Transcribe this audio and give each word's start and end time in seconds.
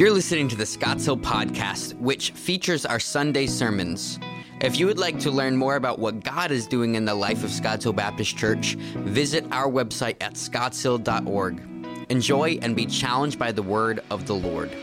You're 0.00 0.10
listening 0.10 0.48
to 0.48 0.56
the 0.56 0.64
Scotts 0.64 1.04
Hill 1.04 1.18
Podcast, 1.18 1.92
which 1.98 2.30
features 2.30 2.86
our 2.86 2.98
Sunday 2.98 3.46
sermons. 3.46 4.18
If 4.62 4.78
you 4.80 4.86
would 4.86 4.98
like 4.98 5.18
to 5.18 5.30
learn 5.30 5.58
more 5.58 5.76
about 5.76 5.98
what 5.98 6.24
God 6.24 6.50
is 6.50 6.66
doing 6.66 6.94
in 6.94 7.04
the 7.04 7.14
life 7.14 7.44
of 7.44 7.50
Scotts 7.50 7.84
Hill 7.84 7.92
Baptist 7.92 8.34
Church, 8.34 8.76
visit 8.76 9.44
our 9.52 9.68
website 9.68 10.16
at 10.22 10.36
scottshill.org. 10.36 11.62
Enjoy 12.08 12.58
and 12.62 12.74
be 12.74 12.86
challenged 12.86 13.38
by 13.38 13.52
the 13.52 13.62
word 13.62 14.02
of 14.10 14.26
the 14.26 14.32
Lord. 14.32 14.74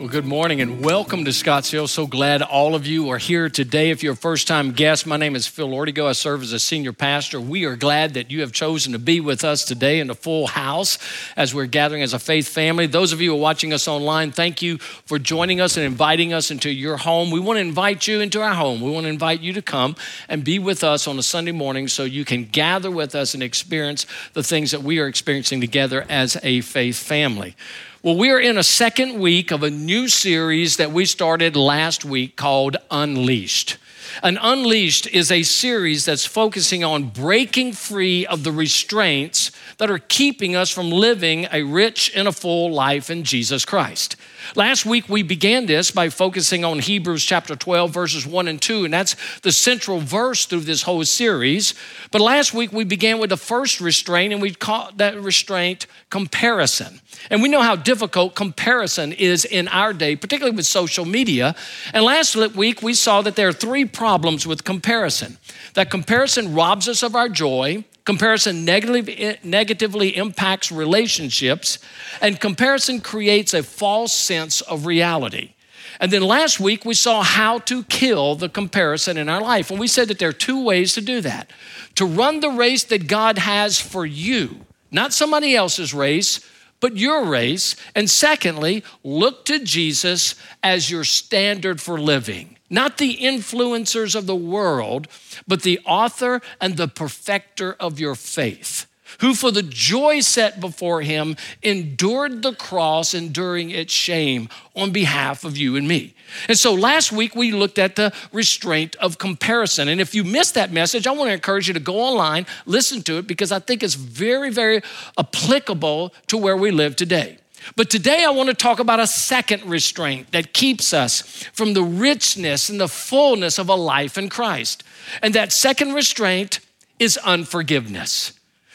Well, 0.00 0.08
good 0.08 0.24
morning 0.24 0.62
and 0.62 0.82
welcome 0.82 1.26
to 1.26 1.32
Scotts 1.34 1.70
Hill. 1.70 1.86
So 1.86 2.06
glad 2.06 2.40
all 2.40 2.74
of 2.74 2.86
you 2.86 3.10
are 3.10 3.18
here 3.18 3.50
today. 3.50 3.90
If 3.90 4.02
you're 4.02 4.14
a 4.14 4.16
first 4.16 4.48
time 4.48 4.72
guest, 4.72 5.06
my 5.06 5.18
name 5.18 5.36
is 5.36 5.46
Phil 5.46 5.68
Ortego. 5.68 6.06
I 6.06 6.12
serve 6.12 6.40
as 6.40 6.54
a 6.54 6.58
senior 6.58 6.94
pastor. 6.94 7.38
We 7.38 7.66
are 7.66 7.76
glad 7.76 8.14
that 8.14 8.30
you 8.30 8.40
have 8.40 8.50
chosen 8.50 8.94
to 8.94 8.98
be 8.98 9.20
with 9.20 9.44
us 9.44 9.62
today 9.62 10.00
in 10.00 10.08
a 10.08 10.14
full 10.14 10.46
house 10.46 10.96
as 11.36 11.54
we're 11.54 11.66
gathering 11.66 12.00
as 12.00 12.14
a 12.14 12.18
faith 12.18 12.48
family. 12.48 12.86
Those 12.86 13.12
of 13.12 13.20
you 13.20 13.32
who 13.32 13.36
are 13.36 13.40
watching 13.42 13.74
us 13.74 13.86
online, 13.86 14.32
thank 14.32 14.62
you 14.62 14.78
for 14.78 15.18
joining 15.18 15.60
us 15.60 15.76
and 15.76 15.84
inviting 15.84 16.32
us 16.32 16.50
into 16.50 16.70
your 16.70 16.96
home. 16.96 17.30
We 17.30 17.38
want 17.38 17.58
to 17.58 17.60
invite 17.60 18.08
you 18.08 18.20
into 18.20 18.40
our 18.40 18.54
home. 18.54 18.80
We 18.80 18.90
want 18.90 19.04
to 19.04 19.10
invite 19.10 19.42
you 19.42 19.52
to 19.52 19.60
come 19.60 19.96
and 20.30 20.42
be 20.42 20.58
with 20.58 20.82
us 20.82 21.06
on 21.06 21.18
a 21.18 21.22
Sunday 21.22 21.52
morning 21.52 21.88
so 21.88 22.04
you 22.04 22.24
can 22.24 22.46
gather 22.46 22.90
with 22.90 23.14
us 23.14 23.34
and 23.34 23.42
experience 23.42 24.06
the 24.32 24.42
things 24.42 24.70
that 24.70 24.82
we 24.82 24.98
are 24.98 25.08
experiencing 25.08 25.60
together 25.60 26.06
as 26.08 26.38
a 26.42 26.62
faith 26.62 26.96
family. 26.96 27.54
Well, 28.02 28.16
we 28.16 28.30
are 28.30 28.40
in 28.40 28.56
a 28.56 28.62
second 28.62 29.20
week 29.20 29.50
of 29.50 29.62
a 29.62 29.68
new 29.68 30.08
series 30.08 30.78
that 30.78 30.90
we 30.90 31.04
started 31.04 31.54
last 31.54 32.02
week 32.02 32.34
called 32.34 32.78
Unleashed. 32.90 33.76
An 34.22 34.38
Unleashed 34.40 35.06
is 35.08 35.30
a 35.30 35.42
series 35.42 36.06
that's 36.06 36.24
focusing 36.24 36.82
on 36.82 37.10
breaking 37.10 37.74
free 37.74 38.24
of 38.24 38.42
the 38.42 38.52
restraints 38.52 39.50
that 39.76 39.90
are 39.90 39.98
keeping 39.98 40.56
us 40.56 40.70
from 40.70 40.90
living 40.90 41.46
a 41.52 41.62
rich 41.62 42.10
and 42.16 42.26
a 42.26 42.32
full 42.32 42.72
life 42.72 43.10
in 43.10 43.22
Jesus 43.22 43.66
Christ. 43.66 44.16
Last 44.56 44.84
week, 44.84 45.08
we 45.08 45.22
began 45.22 45.66
this 45.66 45.92
by 45.92 46.08
focusing 46.08 46.64
on 46.64 46.80
Hebrews 46.80 47.24
chapter 47.24 47.54
12, 47.54 47.90
verses 47.92 48.26
1 48.26 48.48
and 48.48 48.60
2, 48.60 48.84
and 48.84 48.92
that's 48.92 49.14
the 49.40 49.52
central 49.52 50.00
verse 50.00 50.44
through 50.44 50.60
this 50.60 50.82
whole 50.82 51.04
series. 51.04 51.74
But 52.10 52.20
last 52.20 52.52
week, 52.52 52.72
we 52.72 52.82
began 52.82 53.20
with 53.20 53.30
the 53.30 53.36
first 53.36 53.80
restraint, 53.80 54.32
and 54.32 54.42
we 54.42 54.52
called 54.52 54.98
that 54.98 55.20
restraint 55.20 55.86
comparison. 56.10 57.00
And 57.30 57.42
we 57.42 57.48
know 57.48 57.62
how 57.62 57.76
difficult 57.76 58.34
comparison 58.34 59.12
is 59.12 59.44
in 59.44 59.68
our 59.68 59.92
day, 59.92 60.16
particularly 60.16 60.56
with 60.56 60.66
social 60.66 61.04
media. 61.04 61.54
And 61.92 62.04
last 62.04 62.34
week, 62.34 62.82
we 62.82 62.94
saw 62.94 63.22
that 63.22 63.36
there 63.36 63.48
are 63.48 63.52
three 63.52 63.84
problems 63.84 64.46
with 64.46 64.64
comparison 64.64 65.38
that 65.74 65.90
comparison 65.90 66.54
robs 66.54 66.88
us 66.88 67.02
of 67.02 67.14
our 67.14 67.28
joy, 67.28 67.84
Comparison 68.04 68.64
negatively, 68.64 70.16
impacts 70.16 70.72
relationships, 70.72 71.78
and 72.20 72.40
comparison 72.40 73.00
creates 73.00 73.54
a 73.54 73.62
false 73.62 74.12
sense 74.12 74.60
of 74.62 74.86
reality. 74.86 75.54
And 76.00 76.10
then 76.10 76.22
last 76.22 76.58
week, 76.58 76.84
we 76.84 76.94
saw 76.94 77.22
how 77.22 77.58
to 77.58 77.84
kill 77.84 78.34
the 78.34 78.48
comparison 78.48 79.18
in 79.18 79.28
our 79.28 79.42
life. 79.42 79.70
And 79.70 79.78
we 79.78 79.86
said 79.86 80.08
that 80.08 80.18
there 80.18 80.30
are 80.30 80.32
two 80.32 80.64
ways 80.64 80.94
to 80.94 81.00
do 81.00 81.20
that 81.20 81.50
to 81.96 82.06
run 82.06 82.40
the 82.40 82.50
race 82.50 82.84
that 82.84 83.06
God 83.06 83.36
has 83.36 83.80
for 83.80 84.06
you, 84.06 84.64
not 84.90 85.12
somebody 85.12 85.54
else's 85.54 85.92
race, 85.92 86.40
but 86.78 86.96
your 86.96 87.26
race. 87.26 87.76
And 87.94 88.08
secondly, 88.08 88.82
look 89.04 89.44
to 89.46 89.58
Jesus 89.58 90.36
as 90.62 90.90
your 90.90 91.04
standard 91.04 91.80
for 91.82 92.00
living 92.00 92.56
not 92.70 92.98
the 92.98 93.16
influencers 93.16 94.14
of 94.14 94.26
the 94.26 94.36
world, 94.36 95.08
but 95.46 95.62
the 95.62 95.80
author 95.84 96.40
and 96.60 96.76
the 96.76 96.88
perfecter 96.88 97.76
of 97.80 97.98
your 97.98 98.14
faith, 98.14 98.86
who 99.18 99.34
for 99.34 99.50
the 99.50 99.62
joy 99.64 100.20
set 100.20 100.60
before 100.60 101.02
him 101.02 101.34
endured 101.64 102.42
the 102.42 102.54
cross, 102.54 103.12
enduring 103.12 103.70
its 103.70 103.92
shame 103.92 104.48
on 104.76 104.92
behalf 104.92 105.42
of 105.42 105.56
you 105.56 105.74
and 105.74 105.88
me. 105.88 106.14
And 106.46 106.56
so 106.56 106.72
last 106.72 107.10
week 107.10 107.34
we 107.34 107.50
looked 107.50 107.76
at 107.76 107.96
the 107.96 108.12
restraint 108.32 108.94
of 108.96 109.18
comparison. 109.18 109.88
And 109.88 110.00
if 110.00 110.14
you 110.14 110.22
missed 110.22 110.54
that 110.54 110.70
message, 110.70 111.08
I 111.08 111.10
want 111.10 111.28
to 111.28 111.34
encourage 111.34 111.66
you 111.66 111.74
to 111.74 111.80
go 111.80 111.98
online, 111.98 112.46
listen 112.66 113.02
to 113.02 113.18
it, 113.18 113.26
because 113.26 113.50
I 113.50 113.58
think 113.58 113.82
it's 113.82 113.94
very, 113.94 114.50
very 114.50 114.80
applicable 115.18 116.14
to 116.28 116.38
where 116.38 116.56
we 116.56 116.70
live 116.70 116.94
today. 116.94 117.39
But 117.76 117.90
today 117.90 118.24
I 118.24 118.30
want 118.30 118.48
to 118.48 118.54
talk 118.54 118.78
about 118.78 119.00
a 119.00 119.06
second 119.06 119.64
restraint 119.64 120.32
that 120.32 120.52
keeps 120.52 120.92
us 120.92 121.20
from 121.52 121.74
the 121.74 121.82
richness 121.82 122.68
and 122.68 122.80
the 122.80 122.88
fullness 122.88 123.58
of 123.58 123.68
a 123.68 123.74
life 123.74 124.16
in 124.16 124.28
Christ. 124.28 124.82
And 125.22 125.34
that 125.34 125.52
second 125.52 125.92
restraint 125.92 126.60
is 126.98 127.16
unforgiveness. 127.18 128.32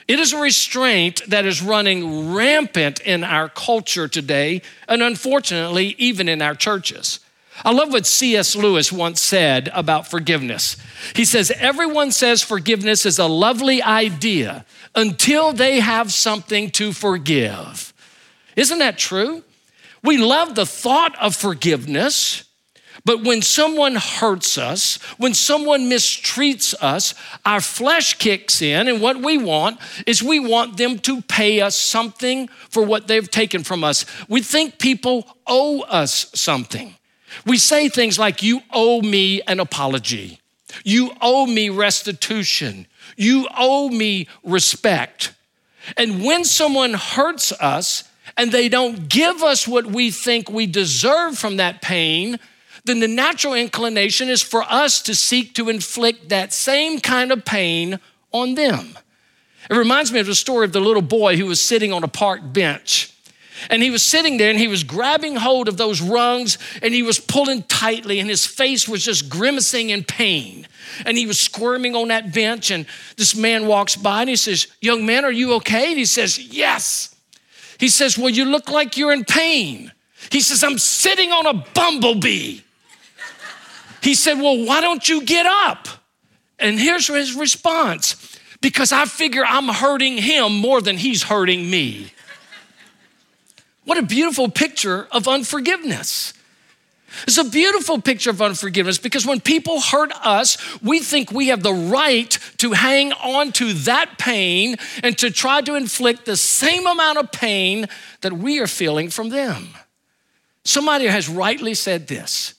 It 0.08 0.20
is 0.20 0.34
a 0.34 0.40
restraint 0.40 1.22
that 1.28 1.46
is 1.46 1.64
running 1.64 2.34
rampant 2.34 3.00
in 3.00 3.24
our 3.24 3.50
culture 3.50 4.08
today, 4.08 4.62
and 4.88 5.02
unfortunately, 5.02 5.96
even 5.98 6.30
in 6.30 6.42
our 6.42 6.54
churches. 6.54 7.20
I 7.64 7.72
love 7.72 7.92
what 7.92 8.06
C.S. 8.06 8.56
Lewis 8.56 8.92
once 8.92 9.22
said 9.22 9.72
about 9.74 10.08
forgiveness. 10.08 10.78
He 11.16 11.26
says, 11.26 11.52
Everyone 11.52 12.12
says 12.12 12.44
forgiveness 12.44 13.06
is 13.06 13.18
a 13.18 13.28
lovely 13.28 13.82
idea 13.82 14.66
until 14.94 15.54
they 15.54 15.80
have 15.80 16.12
something 16.12 16.70
to 16.72 16.92
forgive. 16.92 17.94
Isn't 18.56 18.80
that 18.80 18.98
true? 18.98 19.44
We 20.04 20.18
love 20.18 20.56
the 20.56 20.66
thought 20.66 21.18
of 21.20 21.36
forgiveness, 21.36 22.44
but 23.04 23.24
when 23.24 23.42
someone 23.42 23.96
hurts 23.96 24.58
us, 24.58 24.96
when 25.18 25.34
someone 25.34 25.90
mistreats 25.90 26.74
us, 26.82 27.14
our 27.46 27.60
flesh 27.60 28.16
kicks 28.16 28.62
in, 28.62 28.88
and 28.88 29.02
what 29.02 29.18
we 29.18 29.38
want 29.38 29.80
is 30.06 30.24
we 30.24 30.40
want 30.40 30.78
them 30.78 31.00
to 31.00 31.22
pay 31.24 31.62
us 31.62 31.76
something 31.76 32.48
for 32.70 32.84
what 32.84 33.08
they've 33.08 33.30
taken 33.30 33.64
from 33.64 33.84
us. 33.84 34.06
We 34.30 34.42
think 34.42 34.80
people 34.80 35.28
owe 35.46 35.82
us 35.82 36.32
something. 36.34 36.96
We 37.46 37.58
say 37.58 37.90
things 37.90 38.18
like, 38.18 38.42
You 38.42 38.62
owe 38.72 39.02
me 39.02 39.42
an 39.44 39.60
apology. 39.60 40.40
You 40.84 41.12
owe 41.22 41.46
me 41.46 41.70
restitution. 41.70 42.88
You 43.18 43.48
owe 43.58 43.90
me 43.90 44.28
respect. 44.44 45.34
And 45.98 46.24
when 46.24 46.44
someone 46.44 46.94
hurts 46.94 47.52
us, 47.52 48.04
and 48.38 48.52
they 48.52 48.70
don't 48.70 49.08
give 49.08 49.44
us 49.44 49.68
what 49.68 49.86
we 49.86 50.12
think 50.12 50.50
we 50.50 50.66
deserve 50.66 51.38
from 51.38 51.58
that 51.58 51.82
pain, 51.82 52.40
then 52.84 53.00
the 53.00 53.08
natural 53.08 53.54
inclination 53.54 54.30
is 54.30 54.42
for 54.42 54.64
us 54.64 55.02
to 55.04 55.16
seek 55.16 55.56
to 55.56 55.70
inflict 55.70 56.30
that 56.30 56.54
same 56.54 57.00
kind 57.00 57.32
of 57.32 57.46
pain 57.46 58.00
on 58.32 58.56
them. 58.56 58.98
It 59.70 59.76
reminds 59.76 60.12
me 60.12 60.20
of 60.20 60.28
the 60.28 60.36
story 60.36 60.66
of 60.66 60.74
the 60.74 60.80
little 60.80 61.02
boy 61.02 61.38
who 61.38 61.48
was 61.48 61.60
sitting 61.60 61.92
on 61.92 62.04
a 62.04 62.08
park 62.08 62.42
bench. 62.44 63.12
And 63.70 63.82
he 63.82 63.90
was 63.90 64.04
sitting 64.04 64.38
there 64.38 64.50
and 64.50 64.60
he 64.60 64.68
was 64.68 64.84
grabbing 64.84 65.38
hold 65.38 65.68
of 65.68 65.78
those 65.78 66.02
rungs 66.02 66.58
and 66.84 66.94
he 66.94 67.02
was 67.02 67.20
pulling 67.20 67.64
tightly, 67.64 68.20
and 68.20 68.30
his 68.30 68.46
face 68.46 68.88
was 68.88 69.04
just 69.04 69.30
grimacing 69.30 69.90
in 69.90 70.04
pain. 70.04 70.68
And 71.06 71.18
he 71.18 71.26
was 71.26 71.40
squirming 71.40 71.96
on 71.96 72.10
that 72.10 72.34
bench. 72.34 72.70
And 72.70 72.86
this 73.18 73.36
man 73.36 73.66
walks 73.66 73.96
by 73.96 74.22
and 74.22 74.30
he 74.30 74.36
says, 74.36 74.68
Young 74.82 75.06
man, 75.06 75.26
are 75.26 75.32
you 75.32 75.54
okay? 75.56 75.90
And 75.90 75.98
he 75.98 76.06
says, 76.06 76.38
Yes. 76.38 77.15
He 77.80 77.90
says, 77.90 78.18
Well, 78.18 78.30
you 78.30 78.46
look 78.46 78.70
like 78.70 78.98
you're 78.98 79.14
in 79.14 79.26
pain. 79.26 79.92
He 80.32 80.42
says, 80.42 80.64
I'm 80.64 80.78
sitting 80.78 81.32
on 81.32 81.46
a 81.46 81.66
bumblebee. 81.74 82.62
He 84.02 84.16
said, 84.16 84.36
Well, 84.36 84.66
why 84.66 84.82
don't 84.82 85.08
you 85.08 85.24
get 85.24 85.46
up? 85.46 85.88
And 86.60 86.80
here's 86.80 87.08
his 87.08 87.36
response 87.36 88.40
because 88.62 88.92
I 88.92 89.06
figure 89.06 89.44
I'm 89.46 89.68
hurting 89.68 90.18
him 90.18 90.58
more 90.58 90.82
than 90.82 90.98
he's 90.98 91.24
hurting 91.24 91.70
me. 91.70 92.12
What 93.84 93.98
a 93.98 94.04
beautiful 94.04 94.50
picture 94.50 95.08
of 95.12 95.28
unforgiveness. 95.28 96.34
It's 97.24 97.38
a 97.38 97.44
beautiful 97.44 98.02
picture 98.02 98.30
of 98.30 98.42
unforgiveness 98.42 98.98
because 98.98 99.26
when 99.26 99.40
people 99.40 99.80
hurt 99.82 100.12
us, 100.24 100.58
we 100.82 101.00
think 101.00 101.32
we 101.32 101.48
have 101.48 101.64
the 101.64 101.74
right 101.74 102.38
to 102.58 102.74
hang 102.74 103.14
on 103.14 103.52
to 103.54 103.74
that 103.74 104.18
pain 104.18 104.76
and 105.04 105.18
to 105.20 105.32
try 105.32 105.62
to 105.62 105.76
inflict 105.76 106.26
the 106.26 106.38
same 106.38 106.86
amount 106.86 107.18
of 107.18 107.32
pain 107.32 107.88
that 108.22 108.34
we 108.34 108.60
are 108.60 108.68
feeling 108.68 109.10
from 109.10 109.30
them. 109.30 109.70
Somebody 110.64 111.06
has 111.06 111.30
rightly 111.30 111.74
said 111.74 112.08
this 112.08 112.54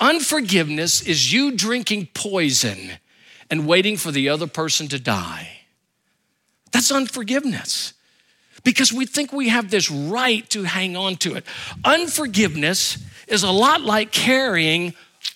unforgiveness 0.00 1.02
is 1.02 1.32
you 1.32 1.52
drinking 1.52 2.08
poison 2.12 2.92
and 3.50 3.66
waiting 3.66 3.96
for 3.96 4.10
the 4.10 4.28
other 4.28 4.46
person 4.46 4.88
to 4.88 4.98
die. 4.98 5.48
That's 6.72 6.90
unforgiveness 6.90 7.92
because 8.64 8.92
we 8.92 9.06
think 9.06 9.32
we 9.32 9.48
have 9.48 9.70
this 9.70 9.90
right 9.90 10.48
to 10.50 10.64
hang 10.64 10.96
on 10.96 11.16
to 11.16 11.34
it. 11.34 11.44
Unforgiveness 11.84 12.98
is 13.32 13.42
a 13.42 13.50
lot 13.50 13.80
like 13.80 14.12
carrying 14.12 14.94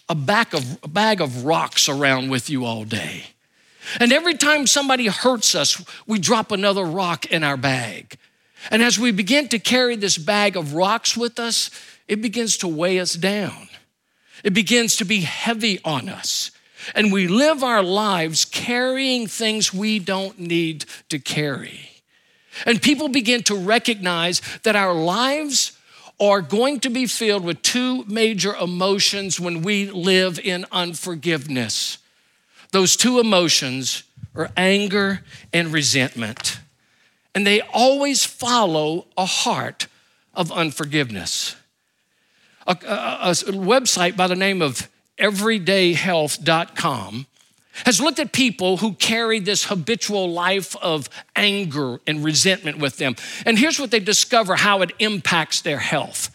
a 0.08 0.14
bag 0.14 0.54
of, 0.54 0.78
a 0.82 0.88
bag 0.88 1.20
of 1.20 1.44
rocks 1.44 1.88
around 1.88 2.28
with 2.28 2.50
you 2.50 2.64
all 2.64 2.84
day. 2.84 3.24
And 4.00 4.12
every 4.12 4.34
time 4.34 4.66
somebody 4.66 5.06
hurts 5.06 5.54
us, 5.54 5.82
we 6.06 6.18
drop 6.18 6.52
another 6.52 6.84
rock 6.84 7.26
in 7.26 7.42
our 7.42 7.56
bag. 7.56 8.18
And 8.70 8.82
as 8.82 8.98
we 8.98 9.12
begin 9.12 9.48
to 9.48 9.58
carry 9.58 9.96
this 9.96 10.18
bag 10.18 10.56
of 10.56 10.74
rocks 10.74 11.16
with 11.16 11.38
us, 11.38 11.70
it 12.08 12.20
begins 12.20 12.56
to 12.58 12.68
weigh 12.68 12.98
us 13.00 13.14
down. 13.14 13.68
It 14.44 14.54
begins 14.54 14.96
to 14.96 15.04
be 15.04 15.20
heavy 15.20 15.80
on 15.84 16.08
us. 16.08 16.50
And 16.94 17.12
we 17.12 17.26
live 17.26 17.64
our 17.64 17.82
lives 17.82 18.44
carrying 18.44 19.26
things 19.26 19.72
we 19.72 19.98
don't 19.98 20.38
need 20.38 20.84
to 21.08 21.18
carry. 21.18 21.90
And 22.64 22.80
people 22.80 23.08
begin 23.08 23.42
to 23.44 23.54
recognize 23.54 24.40
that 24.62 24.76
our 24.76 24.94
lives 24.94 25.75
are 26.18 26.40
going 26.40 26.80
to 26.80 26.90
be 26.90 27.06
filled 27.06 27.44
with 27.44 27.62
two 27.62 28.04
major 28.04 28.54
emotions 28.54 29.38
when 29.38 29.62
we 29.62 29.90
live 29.90 30.38
in 30.38 30.64
unforgiveness. 30.72 31.98
Those 32.72 32.96
two 32.96 33.20
emotions 33.20 34.02
are 34.34 34.50
anger 34.56 35.22
and 35.52 35.70
resentment. 35.72 36.58
And 37.34 37.46
they 37.46 37.60
always 37.60 38.24
follow 38.24 39.06
a 39.16 39.26
heart 39.26 39.88
of 40.32 40.50
unforgiveness. 40.52 41.54
A, 42.66 42.76
a, 42.86 43.30
a 43.30 43.52
website 43.52 44.16
by 44.16 44.26
the 44.26 44.36
name 44.36 44.62
of 44.62 44.88
everydayhealth.com 45.18 47.26
has 47.84 48.00
looked 48.00 48.18
at 48.18 48.32
people 48.32 48.78
who 48.78 48.94
carry 48.94 49.38
this 49.38 49.64
habitual 49.64 50.30
life 50.30 50.74
of 50.76 51.08
anger 51.34 52.00
and 52.06 52.24
resentment 52.24 52.78
with 52.78 52.96
them. 52.96 53.14
And 53.44 53.58
here's 53.58 53.78
what 53.78 53.90
they 53.90 54.00
discover 54.00 54.56
how 54.56 54.82
it 54.82 54.92
impacts 54.98 55.60
their 55.60 55.78
health 55.78 56.30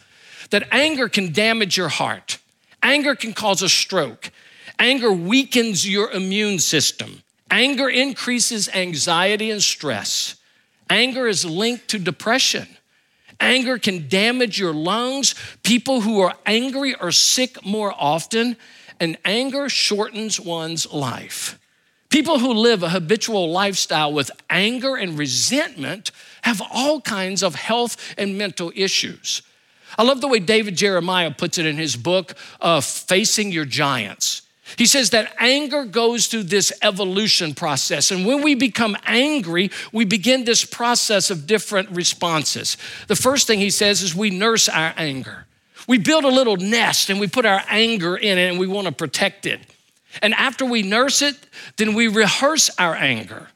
that 0.50 0.68
anger 0.70 1.08
can 1.08 1.32
damage 1.32 1.78
your 1.78 1.88
heart, 1.88 2.38
anger 2.82 3.14
can 3.14 3.32
cause 3.32 3.62
a 3.62 3.68
stroke, 3.68 4.30
anger 4.78 5.10
weakens 5.10 5.88
your 5.88 6.10
immune 6.10 6.58
system, 6.58 7.22
anger 7.50 7.88
increases 7.88 8.68
anxiety 8.68 9.50
and 9.50 9.62
stress, 9.62 10.36
anger 10.90 11.26
is 11.26 11.44
linked 11.44 11.88
to 11.88 11.98
depression. 11.98 12.68
Anger 13.40 13.76
can 13.76 14.08
damage 14.08 14.56
your 14.56 14.72
lungs. 14.72 15.34
People 15.64 16.02
who 16.02 16.20
are 16.20 16.36
angry 16.46 16.94
are 16.94 17.10
sick 17.10 17.66
more 17.66 17.92
often 17.92 18.56
and 19.02 19.18
anger 19.24 19.68
shortens 19.68 20.38
one's 20.38 20.92
life. 20.92 21.58
People 22.08 22.38
who 22.38 22.52
live 22.52 22.84
a 22.84 22.90
habitual 22.90 23.50
lifestyle 23.50 24.12
with 24.12 24.30
anger 24.48 24.94
and 24.94 25.18
resentment 25.18 26.12
have 26.42 26.62
all 26.72 27.00
kinds 27.00 27.42
of 27.42 27.56
health 27.56 28.14
and 28.16 28.38
mental 28.38 28.70
issues. 28.76 29.42
I 29.98 30.04
love 30.04 30.20
the 30.20 30.28
way 30.28 30.38
David 30.38 30.76
Jeremiah 30.76 31.32
puts 31.32 31.58
it 31.58 31.66
in 31.66 31.78
his 31.78 31.96
book, 31.96 32.34
uh, 32.60 32.80
Facing 32.80 33.50
Your 33.50 33.64
Giants. 33.64 34.42
He 34.76 34.86
says 34.86 35.10
that 35.10 35.34
anger 35.36 35.84
goes 35.84 36.28
through 36.28 36.44
this 36.44 36.72
evolution 36.80 37.54
process. 37.54 38.12
And 38.12 38.24
when 38.24 38.40
we 38.40 38.54
become 38.54 38.96
angry, 39.04 39.72
we 39.90 40.04
begin 40.04 40.44
this 40.44 40.64
process 40.64 41.28
of 41.28 41.48
different 41.48 41.90
responses. 41.90 42.76
The 43.08 43.16
first 43.16 43.48
thing 43.48 43.58
he 43.58 43.70
says 43.70 44.00
is 44.00 44.14
we 44.14 44.30
nurse 44.30 44.68
our 44.68 44.94
anger. 44.96 45.46
We 45.86 45.98
build 45.98 46.24
a 46.24 46.28
little 46.28 46.56
nest 46.56 47.10
and 47.10 47.18
we 47.18 47.26
put 47.26 47.46
our 47.46 47.62
anger 47.68 48.16
in 48.16 48.38
it 48.38 48.50
and 48.50 48.58
we 48.58 48.66
want 48.66 48.86
to 48.86 48.92
protect 48.92 49.46
it. 49.46 49.60
And 50.20 50.34
after 50.34 50.64
we 50.64 50.82
nurse 50.82 51.22
it, 51.22 51.36
then 51.76 51.94
we 51.94 52.08
rehearse 52.08 52.70
our 52.78 52.94
anger. 52.94 53.48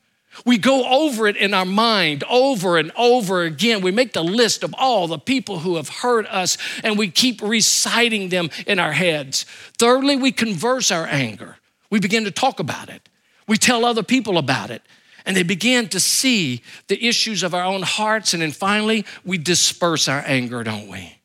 We 0.45 0.59
go 0.59 0.87
over 0.87 1.27
it 1.27 1.37
in 1.37 1.55
our 1.55 1.65
mind 1.65 2.25
over 2.29 2.77
and 2.77 2.93
over 2.97 3.43
again. 3.43 3.81
We 3.81 3.91
make 3.91 4.13
the 4.13 4.25
list 4.25 4.63
of 4.63 4.75
all 4.77 5.07
the 5.07 5.19
people 5.19 5.61
who 5.61 5.77
have 5.77 5.89
hurt 5.89 6.27
us 6.27 6.59
and 6.85 6.99
we 6.99 7.11
keep 7.11 7.41
reciting 7.41 8.29
them 8.29 8.51
in 8.67 8.79
our 8.79 8.93
heads. 8.93 9.45
Thirdly, 9.79 10.17
we 10.17 10.33
converse 10.33 10.91
our 10.91 11.07
anger. 11.07 11.57
We 11.91 12.01
begin 12.01 12.25
to 12.25 12.31
talk 12.31 12.61
about 12.61 12.89
it. 12.89 13.09
We 13.49 13.57
tell 13.57 13.85
other 13.85 14.03
people 14.03 14.39
about 14.39 14.71
it 14.71 14.83
and 15.25 15.37
they 15.37 15.43
begin 15.43 15.89
to 15.89 16.01
see 16.01 16.63
the 16.87 17.05
issues 17.05 17.43
of 17.43 17.55
our 17.55 17.65
own 17.65 17.83
hearts. 17.83 18.33
And 18.33 18.43
then 18.43 18.53
finally, 18.53 19.05
we 19.25 19.39
disperse 19.39 20.07
our 20.07 20.23
anger, 20.27 20.63
don't 20.63 20.89
we? 20.89 21.16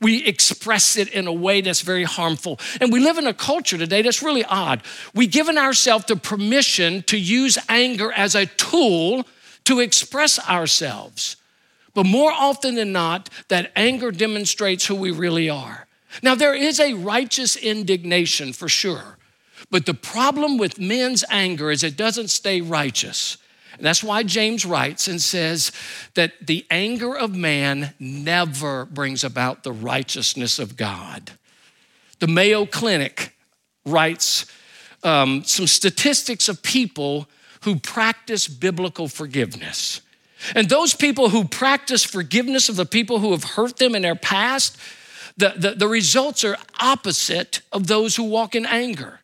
We 0.00 0.24
express 0.26 0.96
it 0.96 1.08
in 1.08 1.26
a 1.26 1.32
way 1.32 1.60
that's 1.60 1.80
very 1.80 2.04
harmful. 2.04 2.60
And 2.80 2.92
we 2.92 3.00
live 3.00 3.18
in 3.18 3.26
a 3.26 3.34
culture 3.34 3.78
today 3.78 4.02
that's 4.02 4.22
really 4.22 4.44
odd. 4.44 4.82
We've 5.14 5.30
given 5.30 5.58
ourselves 5.58 6.06
the 6.06 6.16
permission 6.16 7.02
to 7.04 7.18
use 7.18 7.58
anger 7.68 8.12
as 8.12 8.34
a 8.34 8.46
tool 8.46 9.26
to 9.64 9.80
express 9.80 10.38
ourselves. 10.48 11.36
But 11.94 12.06
more 12.06 12.32
often 12.32 12.76
than 12.76 12.92
not, 12.92 13.28
that 13.48 13.72
anger 13.74 14.10
demonstrates 14.10 14.86
who 14.86 14.94
we 14.94 15.10
really 15.10 15.50
are. 15.50 15.88
Now, 16.22 16.34
there 16.34 16.54
is 16.54 16.80
a 16.80 16.94
righteous 16.94 17.56
indignation 17.56 18.52
for 18.52 18.68
sure. 18.68 19.18
But 19.70 19.86
the 19.86 19.94
problem 19.94 20.58
with 20.58 20.78
men's 20.78 21.24
anger 21.28 21.70
is 21.70 21.82
it 21.82 21.96
doesn't 21.96 22.28
stay 22.28 22.60
righteous. 22.60 23.36
And 23.78 23.86
that's 23.86 24.02
why 24.02 24.24
James 24.24 24.66
writes 24.66 25.08
and 25.08 25.22
says 25.22 25.72
that 26.14 26.32
the 26.44 26.66
anger 26.70 27.16
of 27.16 27.34
man 27.34 27.94
never 27.98 28.84
brings 28.86 29.24
about 29.24 29.62
the 29.62 29.72
righteousness 29.72 30.58
of 30.58 30.76
God. 30.76 31.32
The 32.18 32.26
Mayo 32.26 32.66
Clinic 32.66 33.36
writes 33.86 34.46
um, 35.04 35.44
some 35.44 35.68
statistics 35.68 36.48
of 36.48 36.62
people 36.62 37.28
who 37.62 37.76
practice 37.76 38.48
biblical 38.48 39.08
forgiveness. 39.08 40.00
And 40.54 40.68
those 40.68 40.94
people 40.94 41.30
who 41.30 41.44
practice 41.44 42.04
forgiveness 42.04 42.68
of 42.68 42.76
the 42.76 42.86
people 42.86 43.20
who 43.20 43.30
have 43.30 43.44
hurt 43.44 43.76
them 43.76 43.94
in 43.94 44.02
their 44.02 44.14
past, 44.14 44.76
the, 45.36 45.54
the, 45.56 45.70
the 45.72 45.88
results 45.88 46.44
are 46.44 46.56
opposite 46.80 47.60
of 47.72 47.86
those 47.86 48.16
who 48.16 48.24
walk 48.24 48.54
in 48.54 48.66
anger. 48.66 49.20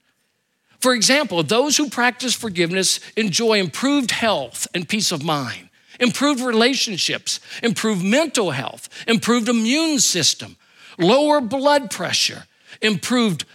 For 0.84 0.92
example, 0.92 1.42
those 1.42 1.78
who 1.78 1.88
practice 1.88 2.34
forgiveness 2.34 3.00
enjoy 3.16 3.58
improved 3.58 4.10
health 4.10 4.68
and 4.74 4.86
peace 4.86 5.12
of 5.12 5.24
mind, 5.24 5.70
improved 5.98 6.42
relationships, 6.42 7.40
improved 7.62 8.04
mental 8.04 8.50
health, 8.50 8.90
improved 9.08 9.48
immune 9.48 9.98
system, 9.98 10.58
lower 10.98 11.40
blood 11.40 11.90
pressure, 11.90 12.44
improved 12.82 13.46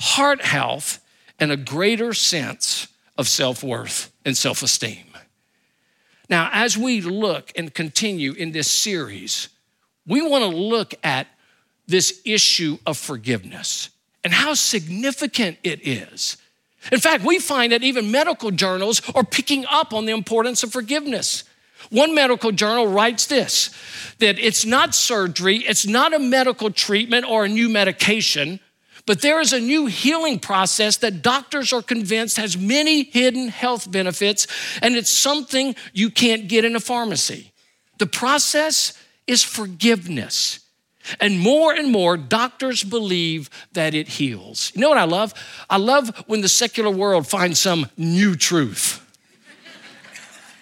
heart 0.00 0.42
health, 0.42 1.04
and 1.38 1.52
a 1.52 1.58
greater 1.58 2.14
sense 2.14 2.88
of 3.18 3.28
self 3.28 3.62
worth 3.62 4.10
and 4.24 4.34
self 4.34 4.62
esteem. 4.62 5.04
Now, 6.30 6.48
as 6.54 6.78
we 6.78 7.02
look 7.02 7.52
and 7.54 7.74
continue 7.74 8.32
in 8.32 8.52
this 8.52 8.70
series, 8.70 9.50
we 10.06 10.26
want 10.26 10.42
to 10.42 10.58
look 10.58 10.94
at 11.04 11.26
this 11.86 12.22
issue 12.24 12.78
of 12.86 12.96
forgiveness 12.96 13.90
and 14.24 14.32
how 14.32 14.54
significant 14.54 15.58
it 15.62 15.86
is 15.86 16.38
in 16.92 17.00
fact, 17.00 17.24
we 17.24 17.38
find 17.38 17.72
that 17.72 17.82
even 17.82 18.10
medical 18.10 18.50
journals 18.50 19.02
are 19.14 19.24
picking 19.24 19.64
up 19.70 19.92
on 19.92 20.06
the 20.06 20.12
importance 20.12 20.62
of 20.62 20.72
forgiveness. 20.72 21.44
One 21.90 22.14
medical 22.14 22.52
journal 22.52 22.86
writes 22.86 23.26
this 23.26 23.70
that 24.18 24.38
it's 24.38 24.64
not 24.64 24.94
surgery, 24.94 25.58
it's 25.58 25.86
not 25.86 26.12
a 26.12 26.18
medical 26.18 26.70
treatment 26.70 27.24
or 27.28 27.44
a 27.44 27.48
new 27.48 27.68
medication, 27.68 28.60
but 29.06 29.22
there 29.22 29.40
is 29.40 29.52
a 29.52 29.60
new 29.60 29.86
healing 29.86 30.38
process 30.38 30.98
that 30.98 31.22
doctors 31.22 31.72
are 31.72 31.82
convinced 31.82 32.36
has 32.36 32.58
many 32.58 33.04
hidden 33.04 33.48
health 33.48 33.90
benefits, 33.90 34.46
and 34.82 34.96
it's 34.96 35.10
something 35.10 35.74
you 35.94 36.10
can't 36.10 36.48
get 36.48 36.64
in 36.64 36.76
a 36.76 36.80
pharmacy. 36.80 37.52
The 37.98 38.06
process 38.06 38.92
is 39.26 39.42
forgiveness. 39.42 40.60
And 41.20 41.38
more 41.38 41.72
and 41.72 41.90
more 41.90 42.16
doctors 42.16 42.82
believe 42.82 43.50
that 43.72 43.94
it 43.94 44.08
heals. 44.08 44.72
You 44.74 44.80
know 44.80 44.88
what 44.88 44.98
I 44.98 45.04
love? 45.04 45.34
I 45.68 45.76
love 45.76 46.16
when 46.26 46.40
the 46.40 46.48
secular 46.48 46.90
world 46.90 47.26
finds 47.26 47.58
some 47.60 47.86
new 47.96 48.36
truth. 48.36 49.04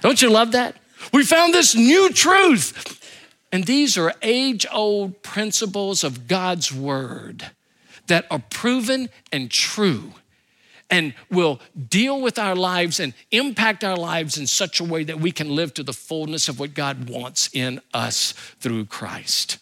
Don't 0.02 0.20
you 0.22 0.30
love 0.30 0.52
that? 0.52 0.76
We 1.12 1.24
found 1.24 1.54
this 1.54 1.74
new 1.74 2.10
truth. 2.10 3.02
And 3.52 3.64
these 3.64 3.96
are 3.96 4.12
age 4.22 4.66
old 4.72 5.22
principles 5.22 6.04
of 6.04 6.28
God's 6.28 6.72
word 6.72 7.50
that 8.06 8.26
are 8.30 8.42
proven 8.50 9.08
and 9.32 9.50
true 9.50 10.12
and 10.90 11.14
will 11.30 11.60
deal 11.88 12.20
with 12.20 12.38
our 12.38 12.54
lives 12.54 13.00
and 13.00 13.12
impact 13.30 13.82
our 13.82 13.96
lives 13.96 14.38
in 14.38 14.46
such 14.46 14.78
a 14.80 14.84
way 14.84 15.04
that 15.04 15.20
we 15.20 15.32
can 15.32 15.54
live 15.54 15.74
to 15.74 15.82
the 15.82 15.92
fullness 15.92 16.48
of 16.48 16.60
what 16.60 16.74
God 16.74 17.08
wants 17.08 17.50
in 17.52 17.80
us 17.92 18.32
through 18.60 18.86
Christ. 18.86 19.58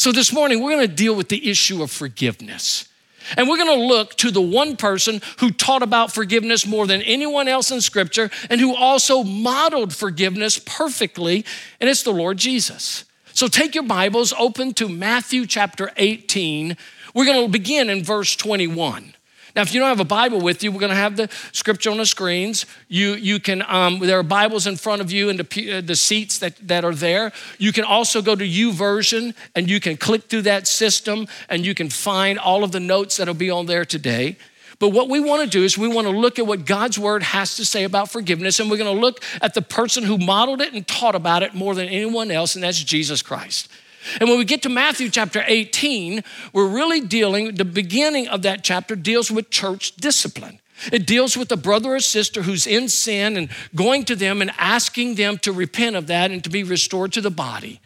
So 0.00 0.12
this 0.12 0.32
morning, 0.32 0.62
we're 0.62 0.70
going 0.70 0.88
to 0.88 0.94
deal 0.94 1.14
with 1.14 1.28
the 1.28 1.50
issue 1.50 1.82
of 1.82 1.90
forgiveness. 1.90 2.88
And 3.36 3.46
we're 3.46 3.58
going 3.58 3.78
to 3.78 3.84
look 3.84 4.14
to 4.16 4.30
the 4.30 4.40
one 4.40 4.78
person 4.78 5.20
who 5.40 5.50
taught 5.50 5.82
about 5.82 6.10
forgiveness 6.10 6.66
more 6.66 6.86
than 6.86 7.02
anyone 7.02 7.48
else 7.48 7.70
in 7.70 7.82
Scripture 7.82 8.30
and 8.48 8.62
who 8.62 8.74
also 8.74 9.22
modeled 9.22 9.94
forgiveness 9.94 10.58
perfectly, 10.58 11.44
and 11.80 11.90
it's 11.90 12.02
the 12.02 12.14
Lord 12.14 12.38
Jesus. 12.38 13.04
So 13.34 13.46
take 13.46 13.74
your 13.74 13.84
Bibles, 13.84 14.32
open 14.38 14.72
to 14.72 14.88
Matthew 14.88 15.44
chapter 15.44 15.90
18. 15.98 16.78
We're 17.14 17.26
going 17.26 17.44
to 17.44 17.52
begin 17.52 17.90
in 17.90 18.02
verse 18.02 18.34
21. 18.36 19.12
Now, 19.54 19.62
if 19.62 19.74
you 19.74 19.80
don't 19.80 19.88
have 19.88 20.00
a 20.00 20.04
Bible 20.04 20.40
with 20.40 20.62
you, 20.62 20.70
we're 20.70 20.80
going 20.80 20.90
to 20.90 20.96
have 20.96 21.16
the 21.16 21.28
scripture 21.52 21.90
on 21.90 21.98
the 21.98 22.06
screens. 22.06 22.66
You, 22.88 23.14
you 23.14 23.40
can, 23.40 23.62
um, 23.66 23.98
there 23.98 24.18
are 24.18 24.22
Bibles 24.22 24.66
in 24.66 24.76
front 24.76 25.02
of 25.02 25.10
you 25.10 25.28
in 25.28 25.36
the, 25.36 25.72
uh, 25.72 25.80
the 25.80 25.96
seats 25.96 26.38
that, 26.38 26.56
that 26.68 26.84
are 26.84 26.94
there. 26.94 27.32
You 27.58 27.72
can 27.72 27.84
also 27.84 28.22
go 28.22 28.34
to 28.34 28.44
YouVersion 28.44 29.34
and 29.54 29.68
you 29.68 29.80
can 29.80 29.96
click 29.96 30.24
through 30.24 30.42
that 30.42 30.66
system 30.66 31.26
and 31.48 31.66
you 31.66 31.74
can 31.74 31.88
find 31.88 32.38
all 32.38 32.64
of 32.64 32.72
the 32.72 32.80
notes 32.80 33.16
that'll 33.16 33.34
be 33.34 33.50
on 33.50 33.66
there 33.66 33.84
today. 33.84 34.36
But 34.80 34.90
what 34.90 35.10
we 35.10 35.20
want 35.20 35.42
to 35.42 35.48
do 35.48 35.62
is 35.62 35.76
we 35.76 35.88
want 35.88 36.06
to 36.06 36.12
look 36.12 36.38
at 36.38 36.46
what 36.46 36.64
God's 36.64 36.98
word 36.98 37.22
has 37.22 37.56
to 37.56 37.66
say 37.66 37.84
about 37.84 38.10
forgiveness, 38.10 38.60
and 38.60 38.70
we're 38.70 38.78
going 38.78 38.94
to 38.94 39.00
look 39.00 39.22
at 39.42 39.52
the 39.52 39.60
person 39.60 40.04
who 40.04 40.16
modeled 40.16 40.62
it 40.62 40.72
and 40.72 40.88
taught 40.88 41.14
about 41.14 41.42
it 41.42 41.54
more 41.54 41.74
than 41.74 41.86
anyone 41.86 42.30
else, 42.30 42.54
and 42.54 42.64
that's 42.64 42.82
Jesus 42.82 43.20
Christ. 43.20 43.70
And 44.18 44.28
when 44.28 44.38
we 44.38 44.44
get 44.44 44.62
to 44.62 44.68
Matthew 44.68 45.10
chapter 45.10 45.44
18, 45.46 46.24
we're 46.52 46.68
really 46.68 47.00
dealing, 47.00 47.54
the 47.54 47.64
beginning 47.64 48.28
of 48.28 48.42
that 48.42 48.64
chapter 48.64 48.96
deals 48.96 49.30
with 49.30 49.50
church 49.50 49.96
discipline. 49.96 50.60
It 50.90 51.06
deals 51.06 51.36
with 51.36 51.52
a 51.52 51.56
brother 51.56 51.94
or 51.94 52.00
sister 52.00 52.42
who's 52.42 52.66
in 52.66 52.88
sin 52.88 53.36
and 53.36 53.50
going 53.74 54.04
to 54.06 54.16
them 54.16 54.40
and 54.40 54.50
asking 54.56 55.16
them 55.16 55.36
to 55.38 55.52
repent 55.52 55.96
of 55.96 56.06
that 56.06 56.30
and 56.30 56.42
to 56.44 56.50
be 56.50 56.62
restored 56.64 57.12
to 57.12 57.20
the 57.20 57.30
body. 57.30 57.80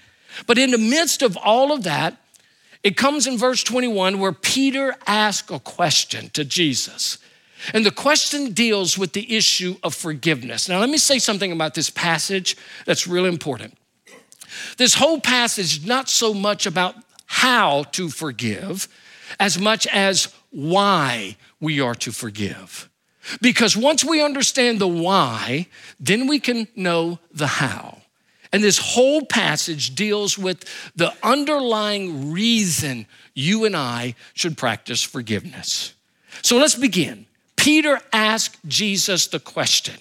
But 0.46 0.58
in 0.58 0.70
the 0.70 0.78
midst 0.78 1.22
of 1.22 1.36
all 1.36 1.72
of 1.72 1.82
that, 1.82 2.16
It 2.84 2.98
comes 2.98 3.26
in 3.26 3.38
verse 3.38 3.64
21 3.64 4.20
where 4.20 4.32
Peter 4.32 4.94
asks 5.06 5.50
a 5.50 5.58
question 5.58 6.28
to 6.34 6.44
Jesus. 6.44 7.18
And 7.72 7.84
the 7.84 7.90
question 7.90 8.52
deals 8.52 8.98
with 8.98 9.14
the 9.14 9.34
issue 9.34 9.76
of 9.82 9.94
forgiveness. 9.94 10.68
Now, 10.68 10.80
let 10.80 10.90
me 10.90 10.98
say 10.98 11.18
something 11.18 11.50
about 11.50 11.72
this 11.72 11.88
passage 11.88 12.58
that's 12.84 13.06
really 13.06 13.30
important. 13.30 13.78
This 14.76 14.94
whole 14.94 15.20
passage 15.20 15.78
is 15.78 15.86
not 15.86 16.08
so 16.08 16.34
much 16.34 16.66
about 16.66 16.94
how 17.26 17.84
to 17.92 18.08
forgive 18.08 18.88
as 19.40 19.58
much 19.58 19.86
as 19.88 20.28
why 20.50 21.36
we 21.60 21.80
are 21.80 21.94
to 21.96 22.12
forgive. 22.12 22.88
Because 23.40 23.76
once 23.76 24.04
we 24.04 24.22
understand 24.22 24.78
the 24.78 24.88
why, 24.88 25.66
then 25.98 26.26
we 26.26 26.38
can 26.38 26.68
know 26.76 27.18
the 27.32 27.46
how. 27.46 28.02
And 28.52 28.62
this 28.62 28.78
whole 28.78 29.22
passage 29.22 29.94
deals 29.94 30.38
with 30.38 30.64
the 30.94 31.12
underlying 31.22 32.30
reason 32.30 33.06
you 33.34 33.64
and 33.64 33.76
I 33.76 34.14
should 34.34 34.56
practice 34.56 35.02
forgiveness. 35.02 35.94
So 36.42 36.58
let's 36.58 36.76
begin. 36.76 37.26
Peter 37.56 38.00
asked 38.12 38.58
Jesus 38.68 39.26
the 39.26 39.40
question, 39.40 39.96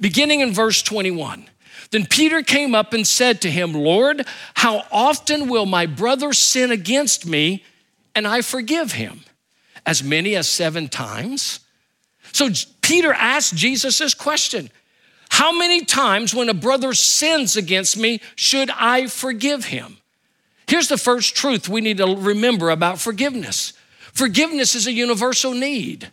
beginning 0.00 0.40
in 0.40 0.52
verse 0.52 0.82
21. 0.82 1.46
Then 1.92 2.06
Peter 2.06 2.42
came 2.42 2.74
up 2.74 2.94
and 2.94 3.06
said 3.06 3.42
to 3.42 3.50
him, 3.50 3.74
Lord, 3.74 4.26
how 4.54 4.84
often 4.90 5.48
will 5.48 5.66
my 5.66 5.86
brother 5.86 6.32
sin 6.32 6.72
against 6.72 7.26
me 7.26 7.64
and 8.14 8.26
I 8.26 8.40
forgive 8.40 8.92
him? 8.92 9.20
As 9.84 10.02
many 10.02 10.34
as 10.34 10.48
seven 10.48 10.88
times? 10.88 11.60
So 12.32 12.48
Peter 12.80 13.12
asked 13.12 13.54
Jesus 13.54 13.98
this 13.98 14.14
question 14.14 14.70
How 15.30 15.56
many 15.56 15.84
times 15.84 16.34
when 16.34 16.48
a 16.48 16.54
brother 16.54 16.94
sins 16.94 17.56
against 17.56 17.98
me 17.98 18.20
should 18.36 18.70
I 18.70 19.06
forgive 19.06 19.66
him? 19.66 19.98
Here's 20.66 20.88
the 20.88 20.96
first 20.96 21.36
truth 21.36 21.68
we 21.68 21.82
need 21.82 21.98
to 21.98 22.16
remember 22.16 22.70
about 22.70 22.98
forgiveness 23.00 23.74
forgiveness 24.14 24.74
is 24.74 24.86
a 24.86 24.92
universal 24.92 25.52
need. 25.52 26.10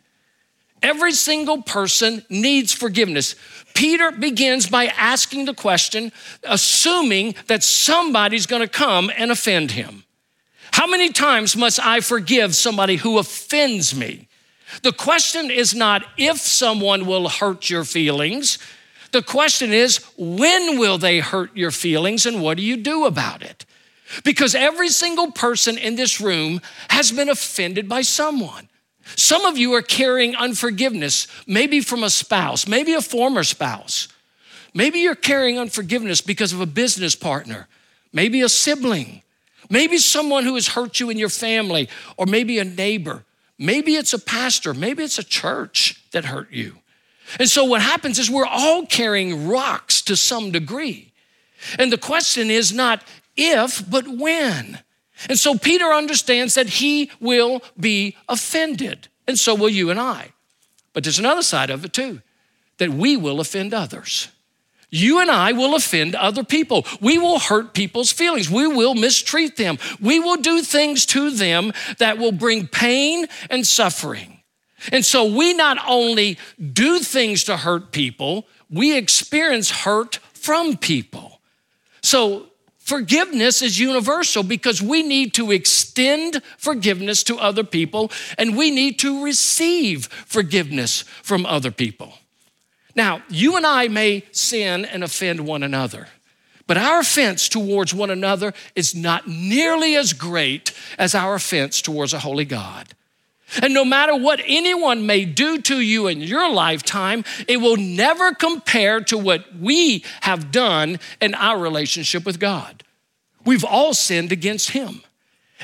Every 0.81 1.11
single 1.11 1.61
person 1.61 2.23
needs 2.29 2.73
forgiveness. 2.73 3.35
Peter 3.73 4.11
begins 4.11 4.67
by 4.67 4.87
asking 4.87 5.45
the 5.45 5.53
question, 5.53 6.11
assuming 6.43 7.35
that 7.47 7.63
somebody's 7.63 8.45
gonna 8.45 8.67
come 8.67 9.11
and 9.15 9.31
offend 9.31 9.71
him. 9.71 10.03
How 10.71 10.87
many 10.87 11.09
times 11.09 11.55
must 11.55 11.79
I 11.79 11.99
forgive 11.99 12.55
somebody 12.55 12.95
who 12.95 13.17
offends 13.17 13.95
me? 13.95 14.27
The 14.83 14.93
question 14.93 15.49
is 15.49 15.73
not 15.73 16.05
if 16.17 16.37
someone 16.37 17.05
will 17.05 17.27
hurt 17.27 17.69
your 17.69 17.83
feelings. 17.83 18.59
The 19.11 19.23
question 19.23 19.73
is, 19.73 19.97
when 20.17 20.77
will 20.77 20.97
they 20.97 21.19
hurt 21.19 21.55
your 21.57 21.71
feelings 21.71 22.25
and 22.25 22.41
what 22.41 22.57
do 22.57 22.63
you 22.63 22.77
do 22.77 23.05
about 23.05 23.41
it? 23.41 23.65
Because 24.23 24.55
every 24.55 24.89
single 24.89 25.31
person 25.31 25.77
in 25.77 25.95
this 25.95 26.21
room 26.21 26.61
has 26.89 27.11
been 27.11 27.29
offended 27.29 27.89
by 27.89 28.01
someone. 28.01 28.68
Some 29.15 29.45
of 29.45 29.57
you 29.57 29.73
are 29.73 29.81
carrying 29.81 30.35
unforgiveness, 30.35 31.27
maybe 31.47 31.81
from 31.81 32.03
a 32.03 32.09
spouse, 32.09 32.67
maybe 32.67 32.93
a 32.93 33.01
former 33.01 33.43
spouse. 33.43 34.07
Maybe 34.73 34.99
you're 34.99 35.15
carrying 35.15 35.57
unforgiveness 35.57 36.21
because 36.21 36.53
of 36.53 36.61
a 36.61 36.65
business 36.65 37.15
partner, 37.15 37.67
maybe 38.13 38.41
a 38.41 38.49
sibling, 38.49 39.23
maybe 39.69 39.97
someone 39.97 40.43
who 40.43 40.55
has 40.55 40.69
hurt 40.69 40.99
you 40.99 41.09
in 41.09 41.17
your 41.17 41.29
family, 41.29 41.89
or 42.17 42.25
maybe 42.25 42.59
a 42.59 42.63
neighbor. 42.63 43.23
Maybe 43.57 43.95
it's 43.95 44.13
a 44.13 44.19
pastor, 44.19 44.73
maybe 44.73 45.03
it's 45.03 45.19
a 45.19 45.23
church 45.23 46.01
that 46.11 46.25
hurt 46.25 46.51
you. 46.51 46.75
And 47.39 47.49
so 47.49 47.65
what 47.65 47.81
happens 47.81 48.17
is 48.17 48.29
we're 48.29 48.45
all 48.45 48.85
carrying 48.85 49.47
rocks 49.47 50.01
to 50.03 50.15
some 50.15 50.51
degree. 50.51 51.11
And 51.77 51.91
the 51.91 51.97
question 51.97 52.49
is 52.49 52.71
not 52.71 53.03
if, 53.35 53.87
but 53.89 54.07
when. 54.07 54.79
And 55.27 55.37
so 55.37 55.57
Peter 55.57 55.85
understands 55.85 56.53
that 56.53 56.69
he 56.69 57.11
will 57.19 57.61
be 57.79 58.15
offended, 58.29 59.07
and 59.27 59.37
so 59.37 59.53
will 59.55 59.69
you 59.69 59.89
and 59.89 59.99
I. 59.99 60.31
But 60.93 61.03
there's 61.03 61.19
another 61.19 61.43
side 61.43 61.69
of 61.69 61.83
it 61.83 61.93
too 61.93 62.21
that 62.77 62.89
we 62.89 63.17
will 63.17 63.41
offend 63.41 63.73
others. 63.73 64.29
You 64.89 65.19
and 65.19 65.29
I 65.29 65.51
will 65.51 65.75
offend 65.75 66.15
other 66.15 66.43
people. 66.43 66.85
We 66.99 67.17
will 67.17 67.39
hurt 67.39 67.73
people's 67.73 68.11
feelings. 68.11 68.49
We 68.49 68.67
will 68.67 68.95
mistreat 68.95 69.55
them. 69.55 69.77
We 69.99 70.19
will 70.19 70.37
do 70.37 70.61
things 70.61 71.05
to 71.07 71.29
them 71.29 71.73
that 71.99 72.17
will 72.17 72.31
bring 72.31 72.67
pain 72.67 73.27
and 73.49 73.67
suffering. 73.67 74.41
And 74.91 75.05
so 75.05 75.25
we 75.25 75.53
not 75.53 75.77
only 75.87 76.39
do 76.73 76.99
things 76.99 77.43
to 77.43 77.57
hurt 77.57 77.91
people, 77.91 78.47
we 78.69 78.97
experience 78.97 79.69
hurt 79.69 80.15
from 80.33 80.77
people. 80.77 81.41
So 82.01 82.48
Forgiveness 82.89 83.61
is 83.61 83.77
universal 83.77 84.41
because 84.41 84.81
we 84.81 85.03
need 85.03 85.35
to 85.35 85.51
extend 85.51 86.41
forgiveness 86.57 87.21
to 87.25 87.37
other 87.37 87.63
people 87.63 88.11
and 88.35 88.57
we 88.57 88.71
need 88.71 88.97
to 88.97 89.23
receive 89.23 90.07
forgiveness 90.07 91.03
from 91.21 91.45
other 91.45 91.69
people. 91.69 92.13
Now, 92.95 93.21
you 93.29 93.57
and 93.57 93.63
I 93.67 93.89
may 93.89 94.23
sin 94.31 94.85
and 94.85 95.03
offend 95.03 95.41
one 95.41 95.61
another, 95.61 96.07
but 96.65 96.77
our 96.77 97.01
offense 97.01 97.47
towards 97.47 97.93
one 97.93 98.09
another 98.09 98.55
is 98.75 98.95
not 98.95 99.27
nearly 99.27 99.95
as 99.95 100.13
great 100.13 100.73
as 100.97 101.13
our 101.13 101.35
offense 101.35 101.83
towards 101.83 102.15
a 102.15 102.19
holy 102.19 102.45
God. 102.45 102.95
And 103.61 103.73
no 103.73 103.83
matter 103.83 104.15
what 104.15 104.41
anyone 104.45 105.05
may 105.05 105.25
do 105.25 105.59
to 105.61 105.79
you 105.79 106.07
in 106.07 106.21
your 106.21 106.51
lifetime, 106.51 107.23
it 107.47 107.57
will 107.57 107.77
never 107.77 108.33
compare 108.33 109.01
to 109.01 109.17
what 109.17 109.55
we 109.55 110.03
have 110.21 110.51
done 110.51 110.99
in 111.19 111.33
our 111.33 111.57
relationship 111.57 112.25
with 112.25 112.39
God. 112.39 112.83
We've 113.45 113.65
all 113.65 113.93
sinned 113.93 114.31
against 114.31 114.71
Him. 114.71 115.01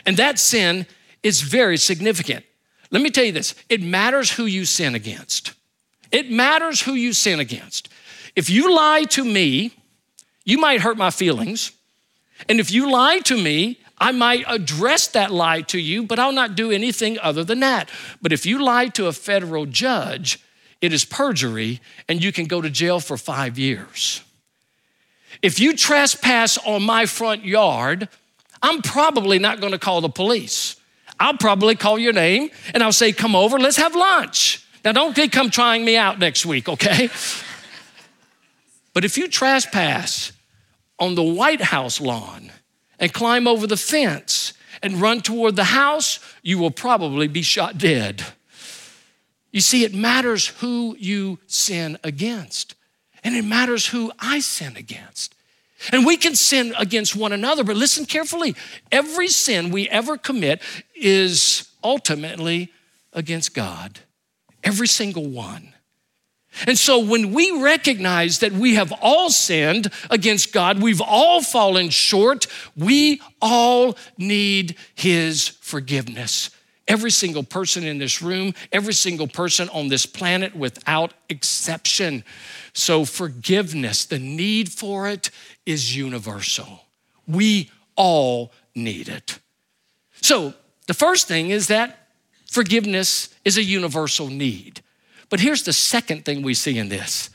And 0.05 0.17
that 0.17 0.39
sin 0.39 0.87
is 1.23 1.41
very 1.41 1.77
significant. 1.77 2.45
Let 2.91 3.01
me 3.01 3.09
tell 3.09 3.25
you 3.25 3.31
this 3.31 3.55
it 3.69 3.81
matters 3.81 4.31
who 4.31 4.45
you 4.45 4.65
sin 4.65 4.95
against. 4.95 5.53
It 6.11 6.31
matters 6.31 6.81
who 6.81 6.93
you 6.93 7.13
sin 7.13 7.39
against. 7.39 7.89
If 8.35 8.49
you 8.49 8.75
lie 8.75 9.03
to 9.09 9.23
me, 9.23 9.71
you 10.43 10.57
might 10.57 10.81
hurt 10.81 10.97
my 10.97 11.09
feelings. 11.09 11.71
And 12.49 12.59
if 12.59 12.71
you 12.71 12.91
lie 12.91 13.19
to 13.19 13.37
me, 13.37 13.79
I 13.97 14.11
might 14.11 14.43
address 14.47 15.07
that 15.09 15.31
lie 15.31 15.61
to 15.61 15.79
you, 15.79 16.03
but 16.03 16.19
I'll 16.19 16.31
not 16.31 16.55
do 16.55 16.71
anything 16.71 17.17
other 17.19 17.43
than 17.43 17.61
that. 17.61 17.89
But 18.21 18.33
if 18.33 18.45
you 18.45 18.63
lie 18.63 18.87
to 18.89 19.07
a 19.07 19.13
federal 19.13 19.65
judge, 19.65 20.39
it 20.81 20.91
is 20.91 21.05
perjury 21.05 21.79
and 22.09 22.23
you 22.23 22.31
can 22.31 22.45
go 22.45 22.61
to 22.61 22.69
jail 22.69 22.99
for 22.99 23.17
five 23.17 23.57
years. 23.57 24.21
If 25.41 25.59
you 25.59 25.75
trespass 25.75 26.57
on 26.57 26.83
my 26.83 27.05
front 27.05 27.45
yard, 27.45 28.09
I'm 28.61 28.81
probably 28.81 29.39
not 29.39 29.61
gonna 29.61 29.79
call 29.79 30.01
the 30.01 30.09
police. 30.09 30.75
I'll 31.19 31.37
probably 31.37 31.75
call 31.75 31.97
your 31.97 32.13
name 32.13 32.49
and 32.73 32.83
I'll 32.83 32.91
say, 32.91 33.13
Come 33.13 33.35
over, 33.35 33.57
let's 33.57 33.77
have 33.77 33.95
lunch. 33.95 34.65
Now, 34.83 34.91
don't 34.91 35.31
come 35.31 35.49
trying 35.49 35.83
me 35.83 35.97
out 35.97 36.19
next 36.19 36.45
week, 36.45 36.69
okay? 36.69 37.09
but 38.93 39.03
if 39.03 39.17
you 39.17 39.27
trespass 39.27 40.31
on 40.99 41.15
the 41.15 41.23
White 41.23 41.61
House 41.61 41.99
lawn, 41.99 42.51
and 42.99 43.13
climb 43.13 43.47
over 43.47 43.67
the 43.67 43.77
fence 43.77 44.53
and 44.81 45.01
run 45.01 45.21
toward 45.21 45.55
the 45.55 45.65
house, 45.65 46.19
you 46.41 46.57
will 46.57 46.71
probably 46.71 47.27
be 47.27 47.41
shot 47.41 47.77
dead. 47.77 48.23
You 49.51 49.61
see, 49.61 49.83
it 49.83 49.93
matters 49.93 50.47
who 50.47 50.95
you 50.99 51.39
sin 51.47 51.97
against, 52.03 52.75
and 53.23 53.35
it 53.35 53.45
matters 53.45 53.87
who 53.87 54.11
I 54.19 54.39
sin 54.39 54.75
against. 54.75 55.35
And 55.91 56.05
we 56.05 56.17
can 56.17 56.35
sin 56.35 56.73
against 56.77 57.15
one 57.15 57.31
another, 57.31 57.63
but 57.63 57.75
listen 57.75 58.05
carefully. 58.05 58.55
Every 58.91 59.27
sin 59.27 59.71
we 59.71 59.89
ever 59.89 60.17
commit 60.17 60.61
is 60.95 61.69
ultimately 61.83 62.71
against 63.13 63.53
God. 63.53 63.99
Every 64.63 64.87
single 64.87 65.25
one. 65.25 65.74
And 66.67 66.77
so 66.77 66.99
when 66.99 67.33
we 67.33 67.61
recognize 67.61 68.39
that 68.39 68.53
we 68.53 68.75
have 68.75 68.93
all 69.01 69.29
sinned 69.29 69.91
against 70.09 70.53
God, 70.53 70.81
we've 70.81 71.01
all 71.01 71.41
fallen 71.41 71.89
short, 71.89 72.47
we 72.75 73.21
all 73.41 73.97
need 74.17 74.75
His 74.95 75.47
forgiveness. 75.47 76.49
Every 76.87 77.11
single 77.11 77.43
person 77.43 77.83
in 77.83 77.97
this 77.97 78.21
room, 78.21 78.53
every 78.71 78.93
single 78.93 79.27
person 79.27 79.69
on 79.69 79.87
this 79.87 80.05
planet 80.05 80.55
without 80.55 81.13
exception. 81.29 82.23
So, 82.73 83.05
forgiveness, 83.05 84.05
the 84.05 84.19
need 84.19 84.71
for 84.71 85.09
it 85.09 85.31
is 85.65 85.95
universal. 85.95 86.85
We 87.27 87.71
all 87.95 88.51
need 88.75 89.09
it. 89.09 89.39
So, 90.21 90.53
the 90.87 90.93
first 90.93 91.27
thing 91.27 91.49
is 91.49 91.67
that 91.67 92.07
forgiveness 92.47 93.33
is 93.43 93.57
a 93.57 93.63
universal 93.63 94.27
need. 94.27 94.81
But 95.35 95.41
here's 95.41 95.63
the 95.63 95.73
second 95.73 96.23
thing 96.23 96.43
we 96.43 96.53
see 96.53 96.77
in 96.77 96.87
this 96.87 97.29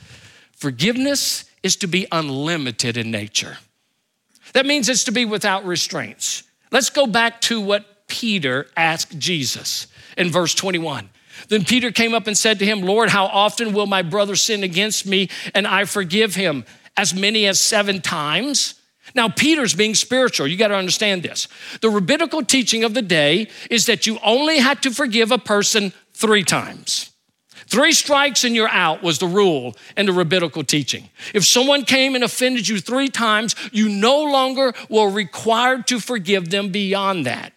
forgiveness 0.53 1.45
is 1.61 1.75
to 1.75 1.87
be 1.87 2.07
unlimited 2.11 2.97
in 2.97 3.11
nature. 3.11 3.59
That 4.53 4.65
means 4.65 4.89
it's 4.89 5.03
to 5.03 5.11
be 5.11 5.23
without 5.23 5.65
restraints. 5.65 6.41
Let's 6.71 6.89
go 6.89 7.05
back 7.05 7.41
to 7.41 7.61
what 7.61 8.07
Peter 8.07 8.65
asked 8.75 9.19
Jesus 9.19 9.85
in 10.17 10.31
verse 10.31 10.55
21. 10.55 11.11
Then 11.49 11.63
Peter 11.63 11.91
came 11.91 12.15
up 12.15 12.25
and 12.25 12.35
said 12.35 12.57
to 12.57 12.65
him, 12.65 12.81
Lord, 12.81 13.09
how 13.09 13.25
often 13.27 13.71
will 13.71 13.85
my 13.85 14.01
brother 14.01 14.35
sin 14.35 14.63
against 14.63 15.05
me 15.05 15.29
and 15.53 15.67
I 15.67 15.85
forgive 15.85 16.33
him? 16.33 16.65
As 16.97 17.13
many 17.13 17.45
as 17.45 17.59
seven 17.59 18.01
times? 18.01 18.81
Now, 19.13 19.29
Peter's 19.29 19.75
being 19.75 19.93
spiritual. 19.93 20.47
You 20.47 20.57
got 20.57 20.69
to 20.69 20.75
understand 20.75 21.21
this. 21.21 21.47
The 21.81 21.89
rabbinical 21.91 22.43
teaching 22.43 22.83
of 22.83 22.95
the 22.95 23.03
day 23.03 23.47
is 23.69 23.85
that 23.85 24.07
you 24.07 24.17
only 24.23 24.57
had 24.57 24.81
to 24.81 24.89
forgive 24.89 25.31
a 25.31 25.37
person 25.37 25.93
three 26.15 26.43
times. 26.43 27.10
Three 27.71 27.93
strikes 27.93 28.43
and 28.43 28.53
you're 28.53 28.67
out 28.67 29.01
was 29.01 29.19
the 29.19 29.27
rule 29.27 29.77
in 29.95 30.05
the 30.05 30.11
rabbinical 30.11 30.61
teaching. 30.61 31.07
If 31.33 31.45
someone 31.45 31.85
came 31.85 32.15
and 32.15 32.23
offended 32.23 32.67
you 32.67 32.81
three 32.81 33.07
times, 33.07 33.55
you 33.71 33.87
no 33.87 34.23
longer 34.23 34.73
were 34.89 35.09
required 35.09 35.87
to 35.87 36.01
forgive 36.01 36.49
them 36.49 36.73
beyond 36.73 37.25
that. 37.27 37.53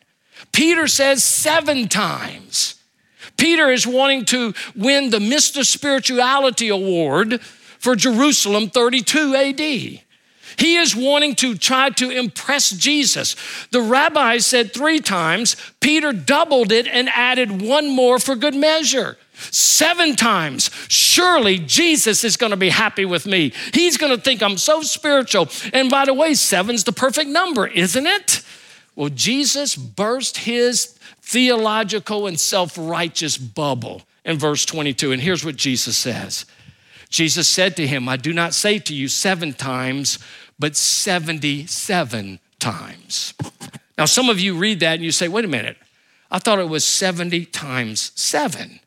Peter 0.53 0.87
says 0.87 1.25
seven 1.25 1.89
times. 1.89 2.77
Peter 3.37 3.69
is 3.73 3.89
wanting 3.89 4.25
to 4.27 4.55
win 4.77 5.11
the 5.11 5.19
Mr. 5.19 5.67
Spirituality 5.67 6.69
Award 6.69 7.41
for 7.41 7.97
Jerusalem 7.97 8.71
32 8.71 9.35
AD. 9.35 9.59
He 9.59 10.77
is 10.77 10.95
wanting 10.95 11.35
to 11.37 11.57
try 11.57 11.91
to 11.91 12.11
impress 12.11 12.71
Jesus. 12.71 13.35
The 13.73 13.81
rabbi 13.81 14.39
said 14.39 14.73
three 14.73 15.01
times, 15.01 15.57
Peter 15.81 16.13
doubled 16.13 16.71
it 16.71 16.87
and 16.87 17.09
added 17.09 17.61
one 17.61 17.91
more 17.91 18.21
for 18.21 18.37
good 18.37 18.55
measure. 18.55 19.19
Seven 19.35 20.17
times. 20.17 20.71
Surely 20.89 21.59
Jesus 21.59 22.25
is 22.25 22.37
going 22.37 22.51
to 22.51 22.57
be 22.57 22.71
happy 22.71 23.05
with 23.05 23.27
me. 23.27 23.53
He's 23.73 23.97
going 23.97 24.15
to 24.15 24.21
think 24.21 24.43
I'm 24.43 24.59
so 24.59 24.83
spiritual. 24.83 25.49
And 25.73 25.91
by 25.91 26.05
the 26.05 26.15
way, 26.15 26.35
seven's 26.35 26.85
the 26.85 26.93
perfect 26.93 27.31
number, 27.31 27.67
isn't 27.67 28.07
it? 28.07 28.43
Well, 28.97 29.11
Jesus 29.11 29.77
burst 29.77 30.39
his 30.39 30.99
theological 31.21 32.27
and 32.27 32.39
self 32.39 32.77
righteous 32.79 33.37
bubble 33.37 34.03
in 34.25 34.39
verse 34.39 34.65
22. 34.65 35.13
And 35.13 35.23
here's 35.23 35.45
what 35.45 35.57
Jesus 35.57 35.97
says 35.97 36.47
Jesus 37.09 37.49
said 37.49 37.77
to 37.77 37.87
him, 37.87 38.09
I 38.09 38.17
do 38.17 38.33
not 38.33 38.55
say 38.55 38.79
to 38.81 38.95
you 38.95 39.09
seven 39.09 39.53
times, 39.53 40.19
but 40.59 40.77
77 40.77 42.39
times. 42.59 43.35
Now, 43.97 44.07
some 44.07 44.29
of 44.29 44.41
you 44.41 44.57
read 44.57 44.81
that 44.81 44.95
and 44.95 45.05
you 45.05 45.13
say, 45.13 45.29
wait 45.29 45.45
a 45.45 45.49
minute, 45.49 45.77
I 46.31 46.39
thought 46.39 46.59
it 46.59 46.69
was 46.69 46.85
70 46.85 47.47
times 47.47 48.11
seven. 48.17 48.81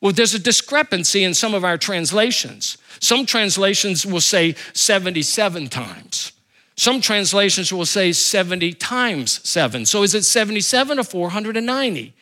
Well, 0.00 0.12
there's 0.12 0.34
a 0.34 0.38
discrepancy 0.38 1.24
in 1.24 1.34
some 1.34 1.54
of 1.54 1.64
our 1.64 1.78
translations. 1.78 2.78
Some 3.00 3.26
translations 3.26 4.04
will 4.04 4.20
say 4.20 4.54
77 4.72 5.68
times. 5.68 6.32
Some 6.76 7.00
translations 7.00 7.72
will 7.72 7.86
say 7.86 8.12
70 8.12 8.72
times 8.74 9.46
seven. 9.48 9.86
So 9.86 10.02
is 10.02 10.14
it 10.14 10.24
77 10.24 10.98
or 10.98 11.04
490? 11.04 12.14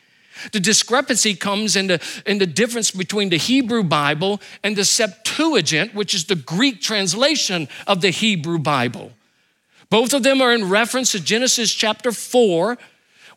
The 0.51 0.59
discrepancy 0.59 1.35
comes 1.35 1.75
in 1.75 1.87
the, 1.87 2.01
in 2.25 2.37
the 2.39 2.45
difference 2.45 2.91
between 2.91 3.29
the 3.29 3.37
Hebrew 3.37 3.83
Bible 3.83 4.41
and 4.63 4.75
the 4.75 4.85
Septuagint, 4.85 5.93
which 5.93 6.13
is 6.13 6.25
the 6.25 6.35
Greek 6.35 6.81
translation 6.81 7.67
of 7.87 8.01
the 8.01 8.09
Hebrew 8.09 8.59
Bible. 8.59 9.11
Both 9.89 10.13
of 10.13 10.23
them 10.23 10.41
are 10.41 10.51
in 10.51 10.69
reference 10.69 11.11
to 11.11 11.19
Genesis 11.19 11.71
chapter 11.71 12.11
4, 12.11 12.77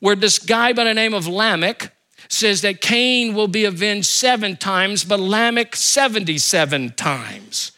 where 0.00 0.16
this 0.16 0.38
guy 0.38 0.72
by 0.72 0.84
the 0.84 0.94
name 0.94 1.14
of 1.14 1.26
Lamech 1.26 1.92
says 2.28 2.62
that 2.62 2.80
Cain 2.80 3.34
will 3.34 3.48
be 3.48 3.64
avenged 3.64 4.08
seven 4.08 4.56
times, 4.56 5.04
but 5.04 5.20
Lamech 5.20 5.76
77 5.76 6.90
times. 6.92 7.72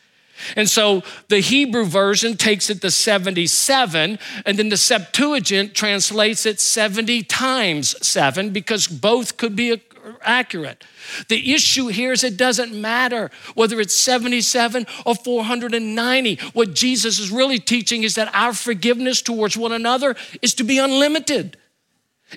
And 0.57 0.69
so 0.69 1.03
the 1.29 1.41
Hebrew 1.41 1.85
version 1.85 2.37
takes 2.37 2.71
it 2.71 2.81
to 2.83 2.91
77, 2.91 4.19
and 4.47 4.59
then 4.59 4.69
the 4.69 4.77
Septuagint 4.77 5.75
translates 5.75 6.47
it 6.47 6.61
70 6.61 7.25
times 7.25 7.95
seven 8.07 8.51
because 8.51 8.87
both 8.87 9.37
could 9.37 9.57
be 9.57 9.81
accurate. 10.23 10.85
The 11.29 11.53
issue 11.55 11.89
here 11.89 12.13
is 12.13 12.25
it 12.25 12.37
doesn't 12.37 12.75
matter 12.75 13.31
whether 13.55 13.81
it's 13.81 13.95
77 13.95 14.87
or 15.05 15.15
490. 15.15 16.37
What 16.53 16.75
Jesus 16.75 17.19
is 17.19 17.31
really 17.31 17.59
teaching 17.59 18.03
is 18.03 18.15
that 18.15 18.35
our 18.35 18.53
forgiveness 18.53 19.23
towards 19.23 19.57
one 19.57 19.73
another 19.73 20.17
is 20.43 20.55
to 20.55 20.65
be 20.65 20.79
unlimited, 20.79 21.57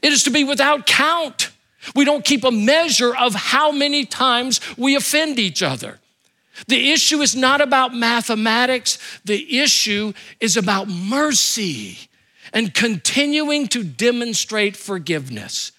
it 0.02 0.12
is 0.12 0.24
to 0.24 0.30
be 0.30 0.44
without 0.44 0.86
count. 0.86 1.52
We 1.96 2.06
don't 2.06 2.24
keep 2.24 2.44
a 2.44 2.52
measure 2.52 3.16
of 3.16 3.34
how 3.34 3.72
many 3.72 4.06
times 4.06 4.60
we 4.78 4.96
offend 4.96 5.40
each 5.40 5.64
other. 5.64 6.00
The 6.68 6.92
issue 6.92 7.22
is 7.22 7.36
not 7.36 7.62
about 7.62 7.96
mathematics, 7.96 9.00
the 9.26 9.60
issue 9.60 10.14
is 10.40 10.58
about 10.58 10.88
mercy 10.88 11.98
and 12.54 12.74
continuing 12.74 13.68
to 13.70 13.84
demonstrate 13.84 14.76
forgiveness. 14.76 15.72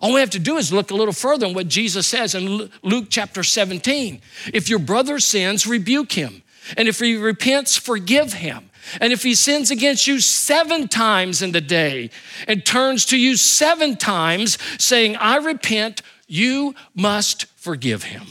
All 0.00 0.14
we 0.14 0.20
have 0.20 0.30
to 0.30 0.38
do 0.38 0.56
is 0.56 0.72
look 0.72 0.90
a 0.90 0.94
little 0.94 1.12
further 1.12 1.46
on 1.46 1.54
what 1.54 1.68
Jesus 1.68 2.06
says 2.06 2.34
in 2.34 2.70
Luke 2.82 3.06
chapter 3.10 3.42
17. 3.42 4.20
If 4.52 4.68
your 4.68 4.78
brother 4.78 5.20
sins, 5.20 5.66
rebuke 5.66 6.12
him. 6.12 6.42
And 6.76 6.88
if 6.88 7.00
he 7.00 7.16
repents, 7.16 7.76
forgive 7.76 8.32
him. 8.32 8.69
And 9.00 9.12
if 9.12 9.22
he 9.22 9.34
sins 9.34 9.70
against 9.70 10.06
you 10.06 10.20
seven 10.20 10.88
times 10.88 11.42
in 11.42 11.52
the 11.52 11.60
day 11.60 12.10
and 12.48 12.64
turns 12.64 13.04
to 13.06 13.18
you 13.18 13.36
seven 13.36 13.96
times 13.96 14.58
saying, 14.78 15.16
I 15.16 15.36
repent, 15.36 16.02
you 16.26 16.74
must 16.94 17.46
forgive 17.56 18.04
him. 18.04 18.26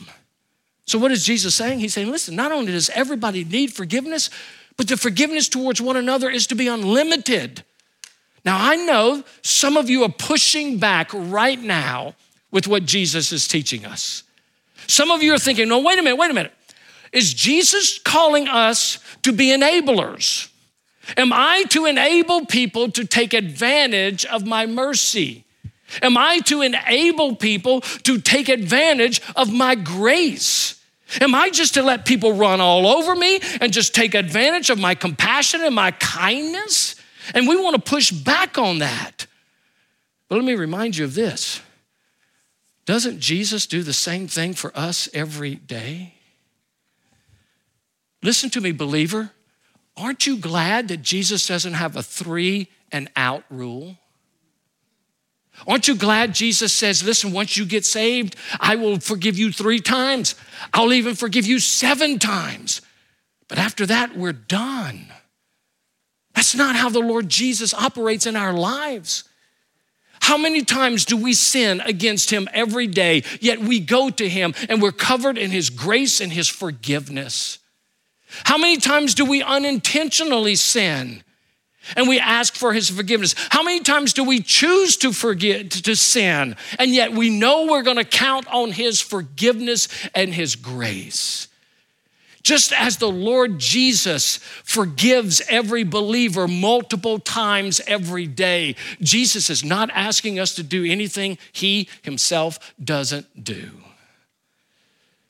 So, 0.86 0.98
what 0.98 1.12
is 1.12 1.24
Jesus 1.24 1.54
saying? 1.54 1.80
He's 1.80 1.94
saying, 1.94 2.10
listen, 2.10 2.36
not 2.36 2.52
only 2.52 2.72
does 2.72 2.90
everybody 2.90 3.44
need 3.44 3.74
forgiveness, 3.74 4.30
but 4.76 4.88
the 4.88 4.98
forgiveness 4.98 5.48
towards 5.50 5.82
one 5.82 5.98
another 5.98 6.30
is 6.30 6.48
to 6.48 6.56
be 6.56 6.68
unlimited. 6.68 7.64
Now, 8.46 8.58
I 8.60 8.76
know 8.78 9.24
some 9.42 9.78
of 9.78 9.90
you 9.90 10.04
are 10.04 10.10
pushing 10.10 10.78
back 10.78 11.12
right 11.14 11.62
now 11.62 12.16
with 12.52 12.68
what 12.68 12.86
Jesus 12.86 13.32
is 13.32 13.48
teaching 13.48 13.86
us. 13.86 14.24
Some 14.88 15.12
of 15.12 15.22
you 15.22 15.34
are 15.34 15.38
thinking, 15.38 15.68
no, 15.68 15.80
wait 15.80 16.00
a 16.00 16.02
minute, 16.02 16.16
wait 16.16 16.32
a 16.32 16.34
minute. 16.34 16.54
Is 17.12 17.34
Jesus 17.34 18.00
calling 18.00 18.48
us 18.48 19.00
to 19.24 19.32
be 19.32 19.48
enablers? 19.48 20.50
Am 21.18 21.34
I 21.34 21.64
to 21.70 21.86
enable 21.86 22.46
people 22.46 22.92
to 22.92 23.06
take 23.06 23.34
advantage 23.34 24.26
of 24.26 24.46
my 24.46 24.66
mercy? 24.66 25.46
Am 26.02 26.18
I 26.18 26.40
to 26.46 26.62
enable 26.62 27.36
people 27.36 27.82
to 27.82 28.20
take 28.20 28.48
advantage 28.48 29.22
of 29.36 29.52
my 29.52 29.76
grace? 29.76 30.80
Am 31.20 31.34
I 31.34 31.50
just 31.50 31.74
to 31.74 31.82
let 31.82 32.06
people 32.06 32.34
run 32.34 32.62
all 32.62 32.86
over 32.86 33.16
me 33.16 33.40
and 33.60 33.74
just 33.74 33.96
take 33.96 34.14
advantage 34.14 34.70
of 34.70 34.78
my 34.78 34.94
compassion 34.94 35.62
and 35.64 35.74
my 35.74 35.92
kindness? 35.92 36.96
And 37.34 37.48
we 37.48 37.60
want 37.60 37.76
to 37.76 37.82
push 37.82 38.12
back 38.12 38.58
on 38.60 38.80
that. 38.80 39.26
But 40.28 40.36
let 40.36 40.46
me 40.46 40.54
remind 40.54 40.98
you 40.98 41.06
of 41.06 41.16
this 41.16 41.62
doesn't 42.86 43.20
Jesus 43.20 43.66
do 43.66 43.84
the 43.84 43.94
same 43.94 44.28
thing 44.28 44.54
for 44.54 44.72
us 44.76 45.10
every 45.14 45.56
day? 45.56 46.14
Listen 48.22 48.50
to 48.52 48.62
me, 48.62 48.72
believer. 48.72 49.32
Aren't 49.96 50.28
you 50.28 50.38
glad 50.38 50.88
that 50.88 51.02
Jesus 51.02 51.48
doesn't 51.48 51.74
have 51.74 51.96
a 51.96 52.04
three 52.04 52.70
and 52.92 53.10
out 53.16 53.44
rule? 53.50 53.98
Aren't 55.68 55.88
you 55.88 55.96
glad 55.96 56.34
Jesus 56.34 56.74
says, 56.74 57.04
listen, 57.04 57.34
once 57.34 57.58
you 57.58 57.66
get 57.66 57.86
saved, 57.86 58.36
I 58.60 58.76
will 58.78 59.00
forgive 59.00 59.38
you 59.38 59.52
three 59.52 59.80
times. 59.80 60.36
I'll 60.74 60.94
even 60.94 61.16
forgive 61.16 61.46
you 61.46 61.60
seven 61.60 62.18
times. 62.18 62.82
But 63.48 63.58
after 63.58 63.86
that, 63.88 64.16
we're 64.16 64.32
done. 64.32 65.08
That's 66.34 66.56
not 66.56 66.76
how 66.76 66.90
the 66.90 67.00
Lord 67.00 67.28
Jesus 67.28 67.74
operates 67.74 68.26
in 68.26 68.36
our 68.36 68.54
lives. 68.54 69.26
How 70.22 70.38
many 70.38 70.64
times 70.64 71.06
do 71.06 71.18
we 71.18 71.34
sin 71.34 71.82
against 71.82 72.30
Him 72.30 72.48
every 72.54 72.88
day, 72.88 73.24
yet 73.42 73.60
we 73.60 73.80
go 73.80 74.10
to 74.10 74.30
Him 74.30 74.54
and 74.70 74.82
we're 74.82 74.92
covered 74.92 75.38
in 75.38 75.52
His 75.52 75.70
grace 75.70 76.22
and 76.22 76.32
His 76.32 76.48
forgiveness? 76.48 77.59
How 78.30 78.58
many 78.58 78.78
times 78.78 79.16
do 79.16 79.26
we 79.26 79.42
unintentionally 79.42 80.56
sin? 80.56 81.24
And 81.96 82.08
we 82.08 82.20
ask 82.20 82.56
for 82.56 82.74
his 82.74 82.90
forgiveness. 82.90 83.34
How 83.50 83.64
many 83.64 83.80
times 83.80 84.14
do 84.14 84.24
we 84.24 84.42
choose 84.42 84.98
to 84.98 85.12
forget 85.12 85.72
to 85.72 85.96
sin 85.96 86.56
and 86.78 86.94
yet 86.94 87.14
we 87.14 87.30
know 87.30 87.66
we're 87.66 87.82
going 87.82 87.98
to 87.98 88.04
count 88.04 88.48
on 88.48 88.72
his 88.72 89.02
forgiveness 89.02 89.88
and 90.14 90.34
his 90.34 90.56
grace? 90.56 91.48
Just 92.42 92.72
as 92.74 92.98
the 92.98 93.10
Lord 93.10 93.60
Jesus 93.60 94.38
forgives 94.38 95.42
every 95.50 95.84
believer 95.84 96.48
multiple 96.48 97.20
times 97.20 97.82
every 97.86 98.28
day, 98.28 98.76
Jesus 99.02 99.50
is 99.50 99.64
not 99.64 99.90
asking 99.94 100.40
us 100.40 100.56
to 100.56 100.64
do 100.64 100.86
anything 100.86 101.38
he 101.52 101.90
himself 102.02 102.74
doesn't 102.84 103.44
do. 103.44 103.72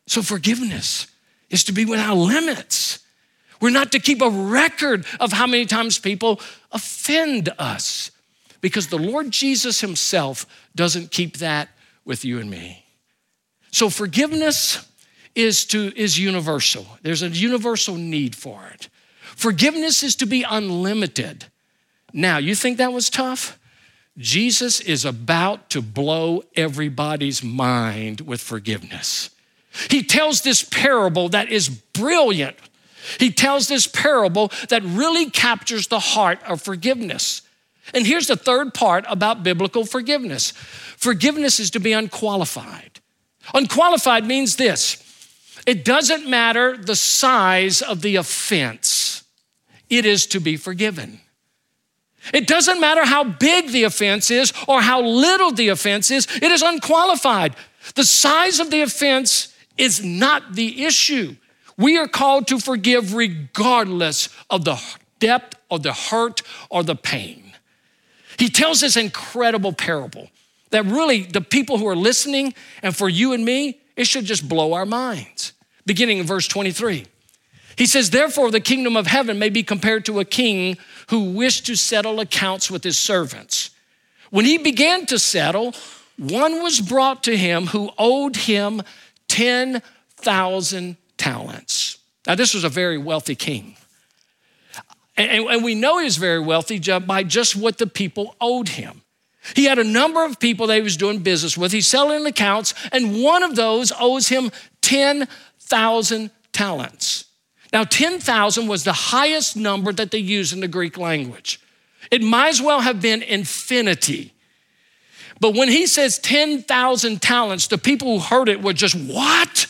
So, 0.08 0.22
forgiveness 0.22 1.08
is 1.50 1.64
to 1.66 1.72
be 1.72 1.86
without 1.86 2.16
limits. 2.16 3.00
We're 3.62 3.72
not 3.72 3.92
to 3.92 4.00
keep 4.00 4.22
a 4.22 4.30
record 4.30 5.06
of 5.20 5.34
how 5.34 5.48
many 5.48 5.66
times 5.66 6.00
people 6.00 6.40
offend 6.72 7.50
us 7.60 8.12
because 8.62 8.88
the 8.88 8.98
Lord 8.98 9.32
Jesus 9.32 9.82
Himself 9.82 10.46
doesn't 10.76 11.12
keep 11.12 11.38
that 11.38 11.70
with 12.06 12.24
you 12.24 12.40
and 12.40 12.50
me. 12.50 12.86
So 13.72 13.90
forgiveness 13.90 14.88
is 15.36 15.66
to 15.66 15.94
is 15.96 16.18
universal. 16.20 16.86
There's 17.02 17.22
a 17.22 17.30
universal 17.30 17.96
need 17.96 18.36
for 18.36 18.66
it. 18.74 18.90
Forgiveness 19.22 20.04
is 20.04 20.16
to 20.18 20.26
be 20.26 20.44
unlimited. 20.44 21.46
Now, 22.12 22.38
you 22.38 22.56
think 22.56 22.78
that 22.78 22.92
was 22.92 23.10
tough? 23.10 23.60
Jesus 24.18 24.82
is 24.82 25.06
about 25.06 25.70
to 25.70 25.82
blow 25.82 26.44
everybody's 26.56 27.44
mind 27.44 28.22
with 28.22 28.42
forgiveness. 28.42 29.30
He 29.90 30.04
tells 30.04 30.42
this 30.42 30.64
parable 30.64 31.30
that 31.30 31.50
is 31.50 31.70
brilliant 31.70 32.58
He 33.18 33.32
tells 33.32 33.68
this 33.68 33.88
parable 33.88 34.52
that 34.70 34.84
really 34.84 35.30
captures 35.30 35.88
the 35.88 36.00
heart 36.00 36.40
of 36.44 36.62
forgiveness. 36.62 37.42
And 37.94 38.06
here's 38.06 38.28
the 38.28 38.36
third 38.36 38.74
part 38.74 39.06
about 39.08 39.44
biblical 39.44 39.86
forgiveness 39.86 40.52
forgiveness 40.52 41.60
is 41.60 41.72
to 41.72 41.80
be 41.80 41.94
unqualified. 41.94 43.00
Unqualified 43.54 44.26
means 44.26 44.58
this 44.58 45.04
it 45.66 45.86
doesn't 45.86 46.30
matter 46.30 46.78
the 46.78 46.96
size 46.96 47.82
of 47.82 48.02
the 48.02 48.18
offense, 48.18 49.24
it 49.90 50.06
is 50.06 50.26
to 50.28 50.40
be 50.40 50.58
forgiven. 50.58 51.22
It 52.34 52.48
doesn't 52.48 52.82
matter 52.82 53.06
how 53.06 53.24
big 53.24 53.70
the 53.70 53.86
offense 53.86 54.30
is 54.30 54.54
or 54.68 54.82
how 54.82 55.02
little 55.02 55.52
the 55.52 55.70
offense 55.70 56.12
is, 56.12 56.28
it 56.36 56.52
is 56.52 56.62
unqualified. 56.62 57.56
The 57.96 58.04
size 58.04 58.60
of 58.60 58.72
the 58.72 58.82
offense 58.82 59.56
is 59.80 60.04
not 60.04 60.54
the 60.54 60.86
issue. 60.86 61.36
We 61.78 61.98
are 61.98 62.08
called 62.08 62.48
to 62.48 62.60
forgive 62.60 63.14
regardless 63.14 64.30
of 64.50 64.66
the 64.66 64.82
depth 65.20 65.58
or 65.70 65.80
the 65.80 65.94
hurt 65.94 66.42
or 66.70 66.84
the 66.84 66.96
pain. 66.96 67.54
He 68.38 68.50
tells 68.50 68.82
this 68.82 68.98
incredible 68.98 69.74
parable 69.74 70.30
that 70.72 70.86
really 70.86 71.24
the 71.24 71.42
people 71.42 71.78
who 71.78 71.88
are 71.88 71.96
listening 71.96 72.54
and 72.84 72.96
for 72.96 73.10
you 73.10 73.34
and 73.34 73.44
me, 73.44 73.80
it 73.96 74.06
should 74.08 74.26
just 74.26 74.48
blow 74.48 74.74
our 74.74 74.86
minds. 74.86 75.54
Beginning 75.86 76.20
in 76.20 76.26
verse 76.26 76.48
23. 76.48 77.06
He 77.76 77.86
says, 77.86 78.10
Therefore, 78.10 78.52
the 78.52 78.60
kingdom 78.60 78.98
of 78.98 79.08
heaven 79.08 79.40
may 79.40 79.50
be 79.50 79.64
compared 79.64 80.06
to 80.06 80.20
a 80.20 80.26
king 80.26 80.78
who 81.10 81.32
wished 81.32 81.66
to 81.68 81.76
settle 81.76 82.20
accounts 82.20 82.70
with 82.70 82.84
his 82.84 82.98
servants. 82.98 83.70
When 84.30 84.46
he 84.46 84.58
began 84.58 85.06
to 85.08 85.18
settle, 85.18 85.74
one 86.18 86.62
was 86.62 86.82
brought 86.82 87.24
to 87.24 87.38
him 87.38 87.68
who 87.68 87.92
owed 87.98 88.36
him 88.36 88.82
10,000 89.30 90.98
talents. 91.18 91.98
Now, 92.28 92.36
this 92.36 92.54
was 92.54 92.64
a 92.64 92.70
very 92.70 92.98
wealthy 92.98 93.36
king. 93.36 93.76
And, 95.16 95.48
and, 95.50 95.64
we 95.64 95.76
know 95.76 95.98
he 95.98 96.06
was 96.06 96.18
very 96.18 96.40
wealthy 96.40 96.80
by 97.00 97.24
just 97.24 97.56
what 97.56 97.78
the 97.78 97.88
people 97.88 98.36
owed 98.40 98.70
him. 98.70 99.02
He 99.56 99.66
had 99.66 99.80
a 99.80 99.84
number 99.84 100.24
of 100.24 100.40
people 100.40 100.68
that 100.68 100.76
he 100.76 100.82
was 100.82 100.98
doing 100.98 101.20
business 101.20 101.58
with. 101.58 101.72
He's 101.72 101.88
selling 101.88 102.26
accounts, 102.26 102.74
and 102.92 103.22
one 103.22 103.44
of 103.44 103.56
those 103.56 103.92
owes 104.00 104.30
him 104.30 104.52
10,000 104.82 106.32
talents. 106.54 107.26
Now, 107.74 107.84
10,000 107.84 108.68
was 108.68 108.84
the 108.84 108.94
highest 108.94 109.56
number 109.56 109.92
that 109.94 110.12
they 110.12 110.20
used 110.20 110.54
in 110.54 110.62
the 110.62 110.68
Greek 110.68 110.98
language. 110.98 111.60
It 112.12 112.22
might 112.22 112.50
as 112.50 112.62
well 112.62 112.82
have 112.82 113.02
been 113.02 113.22
infinity. 113.22 114.34
But 115.40 115.56
when 115.56 115.70
he 115.70 115.88
says 115.88 116.20
10,000 116.20 117.22
talents, 117.22 117.68
the 117.68 117.78
people 117.78 118.20
who 118.20 118.22
heard 118.26 118.50
it 118.50 118.62
were 118.62 118.74
just, 118.74 118.96
what? 118.96 119.68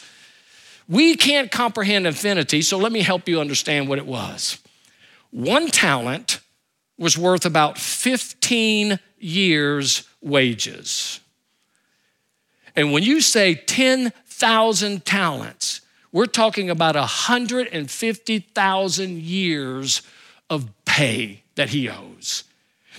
We 0.88 1.16
can't 1.16 1.52
comprehend 1.52 2.08
infinity, 2.08 2.64
so 2.64 2.78
let 2.78 2.92
me 2.92 3.02
help 3.02 3.30
you 3.30 3.40
understand 3.40 3.88
what 3.88 4.00
it 4.00 4.08
was. 4.08 4.58
One 5.32 5.68
talent 5.68 6.42
was 6.98 7.16
worth 7.18 7.46
about 7.46 7.78
15 7.78 9.00
years' 9.20 10.04
wages. 10.22 11.20
And 12.76 12.92
when 12.92 13.04
you 13.04 13.22
say 13.22 13.56
10,000 13.56 15.06
talents, 15.06 15.82
we're 16.12 16.26
talking 16.26 16.72
about 16.72 16.96
150,000 16.96 19.22
years 19.22 20.02
of 20.50 20.68
pay 20.86 21.44
that 21.56 21.70
he 21.70 21.88
owes. 21.88 22.46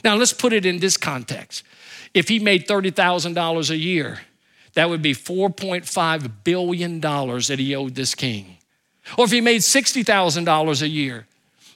Now, 0.05 0.15
let's 0.15 0.33
put 0.33 0.53
it 0.53 0.65
in 0.65 0.79
this 0.79 0.97
context. 0.97 1.65
If 2.14 2.29
he 2.29 2.38
made 2.38 2.66
$30,000 2.66 3.70
a 3.70 3.77
year, 3.77 4.20
that 4.75 4.88
would 4.88 5.03
be 5.03 5.14
$4.5 5.14 6.31
billion 6.44 7.01
that 7.01 7.57
he 7.59 7.75
owed 7.75 7.94
this 7.94 8.14
king. 8.14 8.57
Or 9.16 9.25
if 9.25 9.31
he 9.31 9.40
made 9.40 9.61
$60,000 9.61 10.83
a 10.83 10.88
year, 10.88 11.27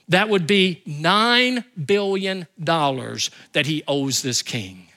that 0.07 0.29
would 0.29 0.45
be 0.45 0.81
$9 0.87 1.63
billion 1.85 2.47
that 2.57 3.65
he 3.65 3.83
owes 3.87 4.21
this 4.21 4.41
king. 4.41 4.87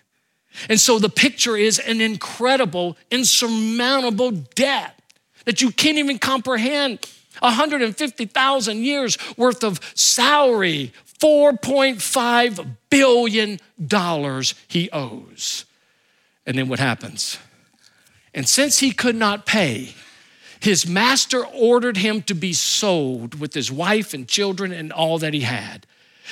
And 0.68 0.79
so 0.79 0.98
the 0.98 1.09
picture 1.09 1.57
is 1.57 1.79
an 1.79 2.01
incredible, 2.01 2.96
insurmountable 3.11 4.33
debt 4.33 5.01
that 5.44 5.62
you 5.62 5.70
can't 5.70 5.98
even 5.98 6.18
comprehend. 6.18 7.07
150,000 7.40 8.83
years 8.83 9.16
worth 9.37 9.62
of 9.62 9.81
salary, 9.94 10.92
$4.5 11.20 12.76
billion 12.90 13.59
he 14.68 14.90
owes. 14.90 15.64
And 16.46 16.59
then 16.59 16.68
what 16.68 16.78
happens? 16.78 17.38
And 18.35 18.48
since 18.48 18.78
he 18.78 18.92
could 18.92 19.16
not 19.16 19.46
pay, 19.46 19.94
his 20.61 20.87
master 20.87 21.44
ordered 21.46 21.96
him 21.96 22.22
to 22.22 22.35
be 22.35 22.52
sold 22.52 23.38
with 23.38 23.54
his 23.54 23.70
wife 23.70 24.14
and 24.14 24.26
children 24.26 24.72
and 24.72 24.92
all 24.92 25.18
that 25.18 25.35
he 25.35 25.40
had, 25.40 25.87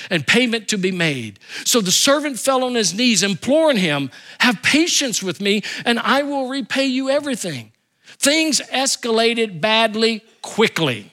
and 0.09 0.27
payment 0.27 0.67
to 0.69 0.77
be 0.77 0.91
made. 0.91 1.39
So 1.65 1.81
the 1.81 1.91
servant 1.91 2.39
fell 2.39 2.63
on 2.63 2.75
his 2.75 2.93
knees, 2.93 3.23
imploring 3.23 3.77
him, 3.77 4.11
Have 4.39 4.61
patience 4.61 5.23
with 5.23 5.41
me, 5.41 5.63
and 5.85 5.99
I 5.99 6.23
will 6.23 6.49
repay 6.49 6.85
you 6.85 7.09
everything. 7.09 7.71
Things 8.19 8.61
escalated 8.71 9.61
badly 9.61 10.23
quickly. 10.41 11.11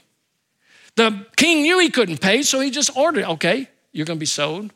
The 0.96 1.26
king 1.36 1.62
knew 1.62 1.78
he 1.78 1.90
couldn't 1.90 2.20
pay, 2.20 2.42
so 2.42 2.60
he 2.60 2.70
just 2.70 2.96
ordered, 2.96 3.24
okay, 3.24 3.68
you're 3.92 4.06
gonna 4.06 4.18
be 4.18 4.26
sold. 4.26 4.72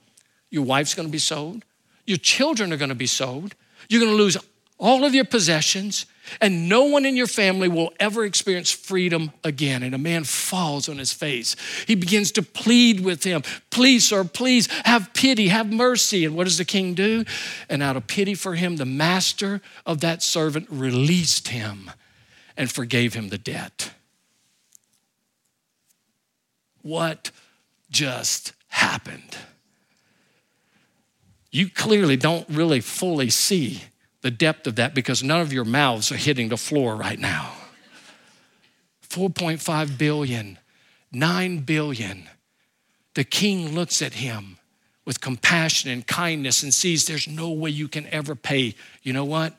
Your 0.51 0.65
wife's 0.65 0.95
gonna 0.95 1.09
be 1.09 1.19
sold. 1.19 1.65
Your 2.07 2.19
children 2.19 2.73
are 2.73 2.77
gonna 2.77 2.95
be 2.95 3.07
sold. 3.07 3.55
You're 3.89 4.01
gonna 4.01 4.17
lose 4.17 4.37
all 4.79 5.05
of 5.05 5.15
your 5.15 5.25
possessions, 5.25 6.07
and 6.41 6.69
no 6.69 6.85
one 6.85 7.05
in 7.05 7.17
your 7.17 7.27
family 7.27 7.69
will 7.69 7.93
ever 7.99 8.25
experience 8.25 8.71
freedom 8.71 9.33
again. 9.43 9.83
And 9.83 9.95
a 9.95 9.99
man 9.99 10.25
falls 10.25 10.89
on 10.89 10.99
his 10.99 11.13
face. 11.13 11.57
He 11.87 11.95
begins 11.97 12.31
to 12.33 12.43
plead 12.43 13.01
with 13.01 13.25
him, 13.25 13.43
Please, 13.71 14.07
sir, 14.09 14.25
please 14.25 14.69
have 14.85 15.13
pity, 15.15 15.49
have 15.49 15.73
mercy. 15.73 16.25
And 16.25 16.37
what 16.37 16.45
does 16.45 16.59
the 16.59 16.65
king 16.65 16.95
do? 16.95 17.25
And 17.69 17.83
out 17.83 17.97
of 17.97 18.07
pity 18.07 18.35
for 18.35 18.55
him, 18.55 18.77
the 18.77 18.87
master 18.87 19.61
of 19.85 20.01
that 20.01 20.23
servant 20.23 20.69
released 20.71 21.49
him 21.49 21.91
and 22.57 22.71
forgave 22.71 23.15
him 23.15 23.29
the 23.29 23.39
debt. 23.39 23.93
What 26.83 27.31
just 27.91 28.53
happened? 28.69 29.37
You 31.51 31.71
clearly 31.71 32.17
don't 32.17 32.49
really 32.49 32.81
fully 32.81 33.31
see 33.31 33.83
the 34.21 34.31
depth 34.31 34.67
of 34.67 34.77
that 34.77 34.95
because 34.95 35.23
none 35.23 35.41
of 35.41 35.53
your 35.53 35.65
mouths 35.65 36.13
are 36.13 36.17
hitting 36.17 36.49
the 36.49 36.57
floor 36.57 36.97
right 36.97 37.19
now. 37.19 37.53
4.5 39.09 39.97
billion, 39.97 40.59
9 41.13 41.59
billion. 41.61 42.29
The 43.15 43.25
king 43.25 43.75
looks 43.75 44.03
at 44.03 44.15
him 44.15 44.59
with 45.07 45.21
compassion 45.21 45.91
and 45.91 46.07
kindness 46.07 46.63
and 46.63 46.75
sees 46.75 47.07
there's 47.07 47.27
no 47.27 47.51
way 47.51 47.71
you 47.71 47.89
can 47.89 48.07
ever 48.09 48.35
pay. 48.35 48.75
You 49.03 49.15
know 49.15 49.25
what? 49.25 49.55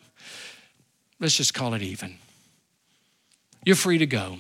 Let's 1.20 1.36
just 1.36 1.54
call 1.54 1.74
it 1.74 1.82
even. 1.82 2.18
You're 3.66 3.76
free 3.76 3.98
to 3.98 4.06
go. 4.06 4.38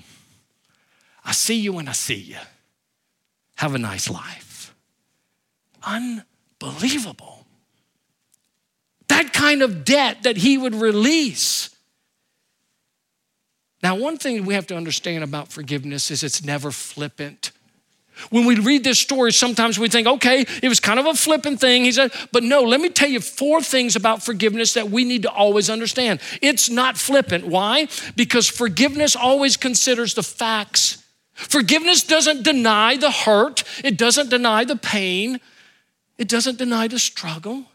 I 1.26 1.32
see 1.32 1.60
you 1.60 1.74
when 1.74 1.88
I 1.88 1.94
see 1.94 2.15
you. 2.15 2.38
Have 3.60 3.76
a 3.76 3.78
nice 3.78 4.10
life. 4.10 4.74
Unbelievable 5.84 7.39
that 9.10 9.34
kind 9.34 9.62
of 9.62 9.84
debt 9.84 10.24
that 10.24 10.38
he 10.38 10.58
would 10.58 10.74
release. 10.74 11.69
Now, 13.84 13.95
one 13.95 14.17
thing 14.17 14.45
we 14.45 14.54
have 14.54 14.67
to 14.67 14.78
understand 14.78 15.24
about 15.24 15.50
forgiveness 15.50 16.10
is 16.10 16.24
it's 16.24 16.43
never 16.43 16.72
flippant. 16.72 17.52
When 18.30 18.45
we 18.45 18.60
read 18.60 18.84
this 18.84 19.00
story, 19.00 19.32
sometimes 19.32 19.80
we 19.80 19.88
think, 19.88 20.06
okay, 20.06 20.45
it 20.62 20.67
was 20.67 20.80
kind 20.82 21.00
of 21.00 21.06
a 21.06 21.13
flippant 21.13 21.62
thing. 21.62 21.86
He 21.86 21.91
said, 21.91 22.12
but 22.34 22.43
no, 22.43 22.63
let 22.63 22.82
me 22.82 22.89
tell 22.89 23.10
you 23.10 23.22
four 23.22 23.62
things 23.62 23.95
about 23.95 24.24
forgiveness 24.24 24.74
that 24.74 24.89
we 24.89 25.06
need 25.06 25.24
to 25.24 25.32
always 25.32 25.69
understand. 25.69 26.19
It's 26.41 26.69
not 26.69 26.98
flippant. 26.98 27.48
Why? 27.48 27.88
Because 28.17 28.50
forgiveness 28.50 29.15
always 29.15 29.56
considers 29.56 30.13
the 30.13 30.24
facts. 30.24 30.98
Forgiveness 31.47 32.04
doesn't 32.04 32.43
deny 32.43 32.97
the 32.97 33.12
hurt, 33.12 33.63
it 33.84 33.97
doesn't 33.97 34.30
deny 34.30 34.65
the 34.65 34.75
pain, 34.75 35.39
it 36.17 36.28
doesn't 36.28 36.58
deny 36.58 36.88
the 36.88 36.99
struggle. 36.99 37.65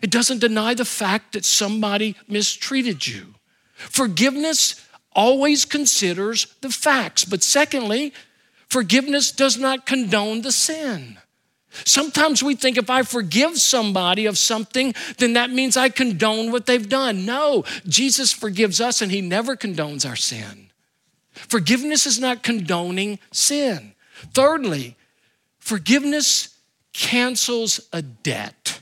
It 0.00 0.10
doesn't 0.10 0.38
deny 0.38 0.74
the 0.74 0.84
fact 0.84 1.32
that 1.32 1.44
somebody 1.44 2.16
mistreated 2.28 3.06
you. 3.06 3.34
Forgiveness 3.74 4.86
always 5.12 5.64
considers 5.64 6.46
the 6.60 6.70
facts. 6.70 7.24
But 7.24 7.42
secondly, 7.42 8.12
forgiveness 8.68 9.32
does 9.32 9.58
not 9.58 9.86
condone 9.86 10.42
the 10.42 10.52
sin. 10.52 11.18
Sometimes 11.84 12.42
we 12.42 12.54
think 12.54 12.76
if 12.76 12.90
I 12.90 13.02
forgive 13.02 13.58
somebody 13.58 14.26
of 14.26 14.36
something, 14.36 14.94
then 15.18 15.34
that 15.34 15.50
means 15.50 15.76
I 15.76 15.88
condone 15.88 16.52
what 16.52 16.66
they've 16.66 16.88
done. 16.88 17.24
No, 17.24 17.64
Jesus 17.86 18.32
forgives 18.32 18.80
us 18.80 19.00
and 19.00 19.10
he 19.10 19.22
never 19.22 19.56
condones 19.56 20.08
our 20.08 20.16
sin. 20.16 20.71
Forgiveness 21.32 22.06
is 22.06 22.18
not 22.18 22.42
condoning 22.42 23.18
sin. 23.32 23.94
Thirdly, 24.32 24.96
forgiveness 25.58 26.56
cancels 26.92 27.80
a 27.92 28.02
debt. 28.02 28.80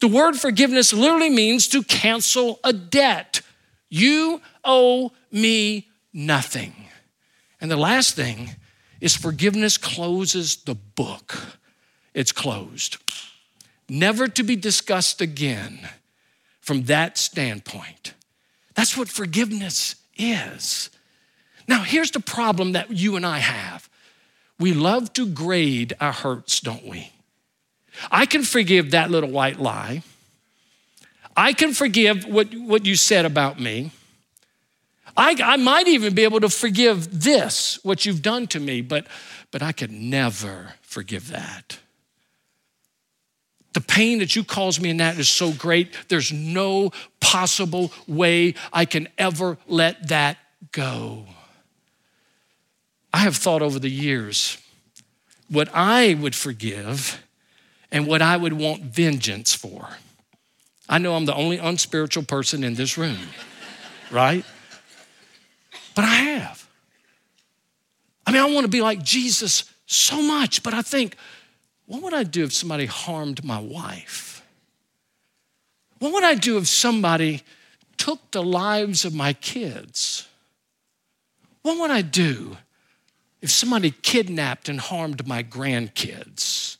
The 0.00 0.08
word 0.08 0.36
forgiveness 0.36 0.92
literally 0.92 1.30
means 1.30 1.68
to 1.68 1.82
cancel 1.82 2.58
a 2.64 2.72
debt. 2.72 3.42
You 3.90 4.40
owe 4.64 5.12
me 5.30 5.88
nothing. 6.12 6.74
And 7.60 7.70
the 7.70 7.76
last 7.76 8.16
thing 8.16 8.56
is 9.00 9.14
forgiveness 9.14 9.76
closes 9.76 10.56
the 10.56 10.74
book. 10.74 11.36
It's 12.14 12.32
closed. 12.32 12.96
Never 13.88 14.28
to 14.28 14.42
be 14.42 14.56
discussed 14.56 15.20
again 15.20 15.88
from 16.60 16.84
that 16.84 17.18
standpoint. 17.18 18.14
That's 18.74 18.96
what 18.96 19.08
forgiveness 19.08 19.96
is. 20.16 20.90
Now, 21.70 21.84
here's 21.84 22.10
the 22.10 22.18
problem 22.18 22.72
that 22.72 22.90
you 22.90 23.14
and 23.14 23.24
I 23.24 23.38
have 23.38 23.88
we 24.58 24.74
love 24.74 25.12
to 25.14 25.24
grade 25.24 25.94
our 26.00 26.12
hurts, 26.12 26.60
don't 26.60 26.86
we? 26.86 27.12
I 28.10 28.26
can 28.26 28.42
forgive 28.42 28.90
that 28.90 29.10
little 29.10 29.30
white 29.30 29.58
lie. 29.58 30.02
I 31.34 31.54
can 31.54 31.72
forgive 31.72 32.26
what, 32.26 32.52
what 32.54 32.84
you 32.84 32.96
said 32.96 33.24
about 33.24 33.58
me. 33.58 33.92
I, 35.16 35.34
I 35.42 35.56
might 35.56 35.88
even 35.88 36.12
be 36.12 36.24
able 36.24 36.40
to 36.40 36.50
forgive 36.50 37.22
this, 37.22 37.78
what 37.84 38.04
you've 38.04 38.20
done 38.20 38.48
to 38.48 38.60
me, 38.60 38.82
but, 38.82 39.06
but 39.50 39.62
I 39.62 39.72
could 39.72 39.92
never 39.92 40.74
forgive 40.82 41.28
that. 41.28 41.78
The 43.72 43.80
pain 43.80 44.18
that 44.18 44.36
you 44.36 44.44
caused 44.44 44.82
me 44.82 44.90
in 44.90 44.98
that 44.98 45.18
is 45.18 45.28
so 45.28 45.52
great, 45.52 45.96
there's 46.08 46.32
no 46.32 46.90
possible 47.20 47.92
way 48.06 48.54
I 48.72 48.84
can 48.84 49.08
ever 49.16 49.56
let 49.68 50.08
that 50.08 50.36
go. 50.72 51.26
I 53.12 53.18
have 53.18 53.36
thought 53.36 53.62
over 53.62 53.78
the 53.78 53.90
years 53.90 54.58
what 55.48 55.68
I 55.74 56.14
would 56.14 56.34
forgive 56.34 57.22
and 57.90 58.06
what 58.06 58.22
I 58.22 58.36
would 58.36 58.52
want 58.52 58.82
vengeance 58.82 59.54
for. 59.54 59.88
I 60.88 60.98
know 60.98 61.14
I'm 61.14 61.24
the 61.24 61.34
only 61.34 61.58
unspiritual 61.58 62.24
person 62.24 62.64
in 62.64 62.74
this 62.74 62.96
room, 62.96 63.18
right? 64.10 64.44
But 65.94 66.04
I 66.04 66.14
have. 66.14 66.68
I 68.26 68.32
mean, 68.32 68.42
I 68.42 68.52
want 68.52 68.64
to 68.64 68.70
be 68.70 68.80
like 68.80 69.02
Jesus 69.02 69.64
so 69.86 70.22
much, 70.22 70.62
but 70.62 70.72
I 70.72 70.82
think, 70.82 71.16
what 71.86 72.02
would 72.02 72.14
I 72.14 72.22
do 72.22 72.44
if 72.44 72.52
somebody 72.52 72.86
harmed 72.86 73.44
my 73.44 73.58
wife? 73.58 74.46
What 75.98 76.12
would 76.12 76.24
I 76.24 76.34
do 76.34 76.56
if 76.56 76.68
somebody 76.68 77.42
took 77.96 78.30
the 78.30 78.42
lives 78.42 79.04
of 79.04 79.14
my 79.14 79.32
kids? 79.32 80.28
What 81.62 81.78
would 81.80 81.90
I 81.90 82.02
do 82.02 82.56
if 83.42 83.50
somebody 83.50 83.90
kidnapped 83.90 84.68
and 84.68 84.80
harmed 84.80 85.26
my 85.26 85.42
grandkids? 85.42 86.76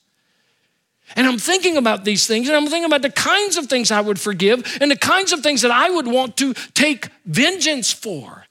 And 1.15 1.27
I'm 1.27 1.37
thinking 1.37 1.77
about 1.77 2.05
these 2.05 2.25
things, 2.25 2.47
and 2.47 2.55
I'm 2.55 2.67
thinking 2.67 2.85
about 2.85 3.01
the 3.01 3.09
kinds 3.09 3.57
of 3.57 3.67
things 3.67 3.91
I 3.91 4.01
would 4.01 4.19
forgive 4.19 4.77
and 4.79 4.89
the 4.89 4.97
kinds 4.97 5.33
of 5.33 5.41
things 5.41 5.61
that 5.61 5.71
I 5.71 5.89
would 5.89 6.07
want 6.07 6.37
to 6.37 6.53
take 6.73 7.09
vengeance 7.25 7.91
for. 7.91 8.45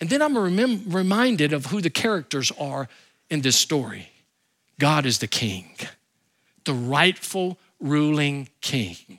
And 0.00 0.10
then 0.10 0.22
I'm 0.22 0.34
remem- 0.34 0.82
reminded 0.92 1.52
of 1.52 1.66
who 1.66 1.80
the 1.80 1.90
characters 1.90 2.52
are 2.58 2.88
in 3.30 3.40
this 3.40 3.56
story 3.56 4.10
God 4.78 5.06
is 5.06 5.18
the 5.18 5.26
king, 5.26 5.74
the 6.64 6.74
rightful 6.74 7.58
ruling 7.80 8.48
king. 8.60 9.18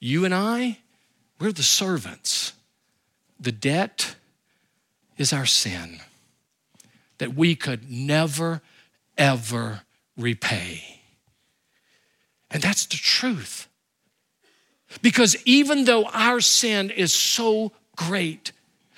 You 0.00 0.24
and 0.24 0.34
I, 0.34 0.78
we're 1.40 1.52
the 1.52 1.62
servants. 1.62 2.52
The 3.40 3.52
debt 3.52 4.16
is 5.16 5.32
our 5.32 5.46
sin 5.46 6.00
that 7.18 7.34
we 7.34 7.54
could 7.54 7.90
never, 7.90 8.62
ever 9.16 9.82
repay. 10.16 11.00
And 12.50 12.62
that's 12.62 12.86
the 12.86 12.96
truth. 12.96 13.68
Because 15.02 15.36
even 15.44 15.84
though 15.84 16.06
our 16.06 16.40
sin 16.40 16.90
is 16.90 17.12
so 17.12 17.72
great, 17.96 18.52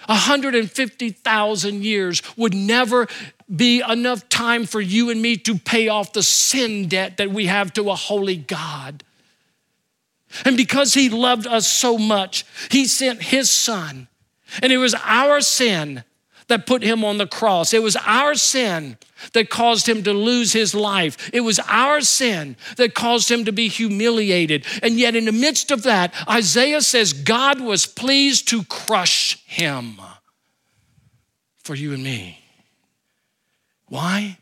150,000 0.07 1.85
years 1.85 2.23
would 2.37 2.55
never 2.55 3.09
be 3.55 3.83
enough 3.89 4.29
time 4.29 4.67
for 4.67 4.81
you 4.81 5.11
and 5.11 5.21
me 5.21 5.37
to 5.37 5.59
pay 5.59 5.89
off 5.89 6.13
the 6.13 6.23
sin 6.23 6.89
debt 6.89 7.17
that 7.17 7.31
we 7.31 7.47
have 7.47 7.73
to 7.75 7.91
a 7.91 7.95
holy 7.95 8.37
God. 8.37 9.03
And 10.45 10.57
because 10.57 10.95
He 10.95 11.09
loved 11.09 11.47
us 11.47 11.67
so 11.67 11.97
much, 11.99 12.45
He 12.71 12.87
sent 12.87 13.23
His 13.23 13.51
Son. 13.51 14.09
And 14.63 14.73
it 14.73 14.79
was 14.79 14.95
our 15.03 15.41
sin 15.41 16.05
that 16.49 16.67
put 16.67 16.83
him 16.83 17.05
on 17.05 17.19
the 17.19 17.27
cross. 17.27 17.73
It 17.73 17.83
was 17.83 17.97
our 17.97 18.35
sin 18.35 18.99
that 19.33 19.51
caused 19.51 19.89
him 19.89 20.03
to 20.03 20.13
lose 20.13 20.53
his 20.53 20.75
life. 20.75 21.31
It 21.33 21.41
was 21.41 21.61
our 21.69 22.01
sin 22.01 22.57
that 22.77 22.95
caused 22.95 23.31
him 23.31 23.45
to 23.45 23.53
be 23.53 23.69
humiliated. 23.69 24.67
And 24.83 24.99
yet, 24.99 25.15
in 25.15 25.25
the 25.25 25.33
midst 25.33 25.71
of 25.71 25.83
that, 25.85 26.15
Isaiah 26.29 26.81
says 26.81 27.13
God 27.13 27.61
was 27.61 27.87
pleased 27.87 28.49
to 28.49 28.65
crush 28.65 29.43
him 29.47 30.01
for 31.59 31.75
you 31.75 31.93
and 31.93 32.03
me. 32.03 32.41
Why? 33.87 34.39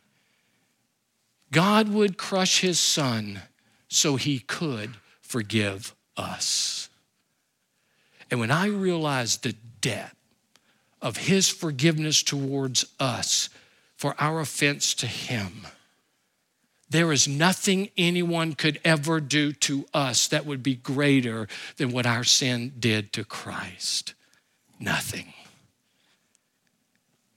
God 1.52 1.88
would 1.88 2.18
crush 2.18 2.60
his 2.60 2.78
son 2.78 3.40
so 3.88 4.16
he 4.16 4.40
could 4.40 4.94
forgive 5.20 5.94
us. 6.16 6.88
And 8.30 8.40
when 8.40 8.50
I 8.50 8.66
realized 8.66 9.42
the 9.42 9.54
debt 9.80 10.15
of 11.06 11.18
his 11.18 11.48
forgiveness 11.48 12.20
towards 12.20 12.84
us 12.98 13.48
for 13.96 14.16
our 14.18 14.40
offense 14.40 14.92
to 14.92 15.06
him. 15.06 15.64
There 16.90 17.12
is 17.12 17.28
nothing 17.28 17.90
anyone 17.96 18.54
could 18.54 18.80
ever 18.84 19.20
do 19.20 19.52
to 19.52 19.86
us 19.94 20.26
that 20.26 20.44
would 20.44 20.64
be 20.64 20.74
greater 20.74 21.46
than 21.76 21.92
what 21.92 22.06
our 22.06 22.24
sin 22.24 22.72
did 22.80 23.12
to 23.12 23.22
Christ. 23.22 24.14
Nothing. 24.80 25.32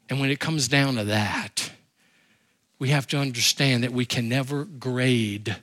And 0.09 0.19
when 0.19 0.31
it 0.31 0.39
comes 0.39 0.67
down 0.67 0.95
to 0.95 1.03
that, 1.03 1.71
we 2.79 2.89
have 2.89 3.05
to 3.09 3.19
understand 3.19 3.83
that 3.83 3.93
we 3.93 4.05
can 4.05 4.27
never 4.27 4.65
grade 4.65 5.57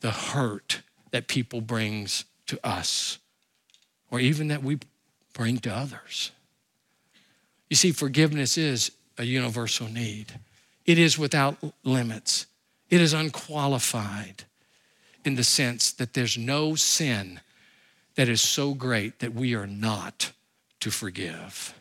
the 0.00 0.12
hurt 0.12 0.80
that 1.10 1.28
people 1.28 1.60
brings 1.60 2.24
to 2.46 2.58
us 2.66 3.18
or 4.10 4.18
even 4.18 4.48
that 4.48 4.62
we 4.62 4.78
bring 5.34 5.58
to 5.58 5.70
others. 5.70 6.30
You 7.68 7.76
see, 7.76 7.92
forgiveness 7.92 8.56
is 8.56 8.90
a 9.18 9.24
universal 9.24 9.88
need, 9.88 10.38
it 10.86 10.98
is 10.98 11.18
without 11.18 11.58
limits, 11.84 12.46
it 12.88 13.00
is 13.00 13.12
unqualified 13.12 14.44
in 15.24 15.34
the 15.34 15.44
sense 15.44 15.92
that 15.92 16.14
there's 16.14 16.38
no 16.38 16.74
sin 16.74 17.40
that 18.14 18.28
is 18.28 18.40
so 18.40 18.74
great 18.74 19.18
that 19.18 19.34
we 19.34 19.54
are 19.54 19.66
not 19.66 20.32
to 20.80 20.90
forgive. 20.90 21.74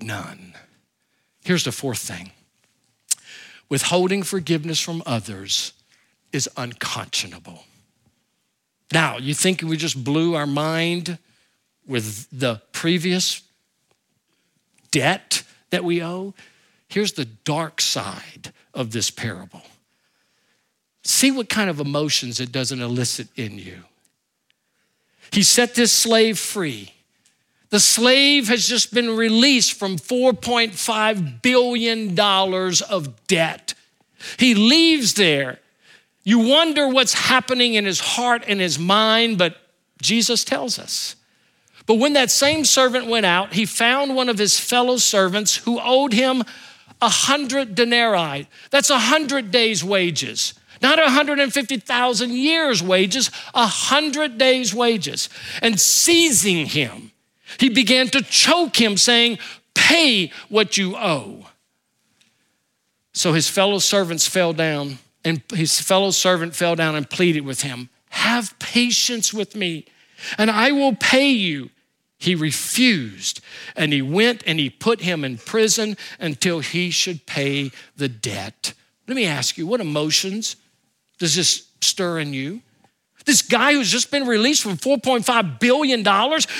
None. 0.00 0.54
Here's 1.44 1.64
the 1.64 1.72
fourth 1.72 1.98
thing 1.98 2.32
withholding 3.68 4.22
forgiveness 4.22 4.80
from 4.80 5.02
others 5.06 5.72
is 6.32 6.48
unconscionable. 6.56 7.64
Now, 8.92 9.18
you 9.18 9.34
think 9.34 9.62
we 9.62 9.76
just 9.76 10.02
blew 10.02 10.34
our 10.34 10.46
mind 10.46 11.18
with 11.86 12.26
the 12.32 12.60
previous 12.72 13.42
debt 14.90 15.42
that 15.70 15.84
we 15.84 16.02
owe. 16.02 16.34
Here's 16.88 17.12
the 17.12 17.24
dark 17.24 17.80
side 17.80 18.52
of 18.74 18.92
this 18.92 19.10
parable. 19.10 19.62
See 21.04 21.30
what 21.30 21.48
kind 21.48 21.70
of 21.70 21.80
emotions 21.80 22.40
it 22.40 22.52
doesn't 22.52 22.80
elicit 22.80 23.28
in 23.36 23.58
you. 23.58 23.84
He 25.32 25.42
set 25.42 25.74
this 25.74 25.92
slave 25.92 26.38
free. 26.38 26.92
The 27.70 27.80
slave 27.80 28.48
has 28.48 28.66
just 28.66 28.92
been 28.92 29.16
released 29.16 29.74
from 29.74 29.96
$4.5 29.96 31.42
billion 31.42 32.18
of 32.18 33.26
debt. 33.28 33.74
He 34.38 34.54
leaves 34.54 35.14
there. 35.14 35.60
You 36.24 36.40
wonder 36.40 36.88
what's 36.88 37.14
happening 37.14 37.74
in 37.74 37.84
his 37.84 38.00
heart 38.00 38.44
and 38.46 38.60
his 38.60 38.78
mind, 38.78 39.38
but 39.38 39.56
Jesus 40.02 40.44
tells 40.44 40.78
us 40.78 41.14
but 41.90 41.98
when 41.98 42.12
that 42.12 42.30
same 42.30 42.64
servant 42.64 43.08
went 43.08 43.26
out, 43.26 43.52
he 43.52 43.66
found 43.66 44.14
one 44.14 44.28
of 44.28 44.38
his 44.38 44.60
fellow 44.60 44.96
servants 44.96 45.56
who 45.56 45.80
owed 45.80 46.12
him 46.12 46.44
a 47.02 47.08
hundred 47.08 47.74
denarii. 47.74 48.46
That's 48.70 48.90
a 48.90 48.98
hundred 49.00 49.50
days' 49.50 49.82
wages. 49.82 50.54
Not 50.80 51.00
150,000 51.00 52.30
years' 52.30 52.80
wages, 52.80 53.32
a 53.54 53.66
hundred 53.66 54.38
days' 54.38 54.72
wages. 54.72 55.28
And 55.62 55.80
seizing 55.80 56.66
him, 56.66 57.10
he 57.58 57.68
began 57.68 58.06
to 58.10 58.22
choke 58.22 58.80
him, 58.80 58.96
saying, 58.96 59.40
Pay 59.74 60.30
what 60.48 60.76
you 60.76 60.94
owe. 60.96 61.48
So 63.12 63.32
his 63.32 63.48
fellow 63.48 63.80
servants 63.80 64.28
fell 64.28 64.52
down, 64.52 64.98
and 65.24 65.42
his 65.52 65.80
fellow 65.80 66.12
servant 66.12 66.54
fell 66.54 66.76
down 66.76 66.94
and 66.94 67.10
pleaded 67.10 67.40
with 67.40 67.62
him, 67.62 67.88
Have 68.10 68.56
patience 68.60 69.34
with 69.34 69.56
me, 69.56 69.86
and 70.38 70.52
I 70.52 70.70
will 70.70 70.94
pay 70.94 71.30
you. 71.30 71.70
He 72.20 72.34
refused, 72.34 73.40
and 73.74 73.94
he 73.94 74.02
went 74.02 74.42
and 74.46 74.60
he 74.60 74.68
put 74.68 75.00
him 75.00 75.24
in 75.24 75.38
prison 75.38 75.96
until 76.18 76.60
he 76.60 76.90
should 76.90 77.24
pay 77.24 77.72
the 77.96 78.10
debt. 78.10 78.74
Let 79.08 79.16
me 79.16 79.24
ask 79.24 79.56
you, 79.56 79.66
what 79.66 79.80
emotions 79.80 80.56
does 81.18 81.34
this 81.34 81.66
stir 81.80 82.20
in 82.20 82.34
you? 82.34 82.60
This 83.24 83.40
guy 83.40 83.72
who's 83.72 83.90
just 83.90 84.10
been 84.10 84.26
released 84.26 84.62
from 84.62 84.76
$4.5 84.76 85.60
billion, 85.60 86.04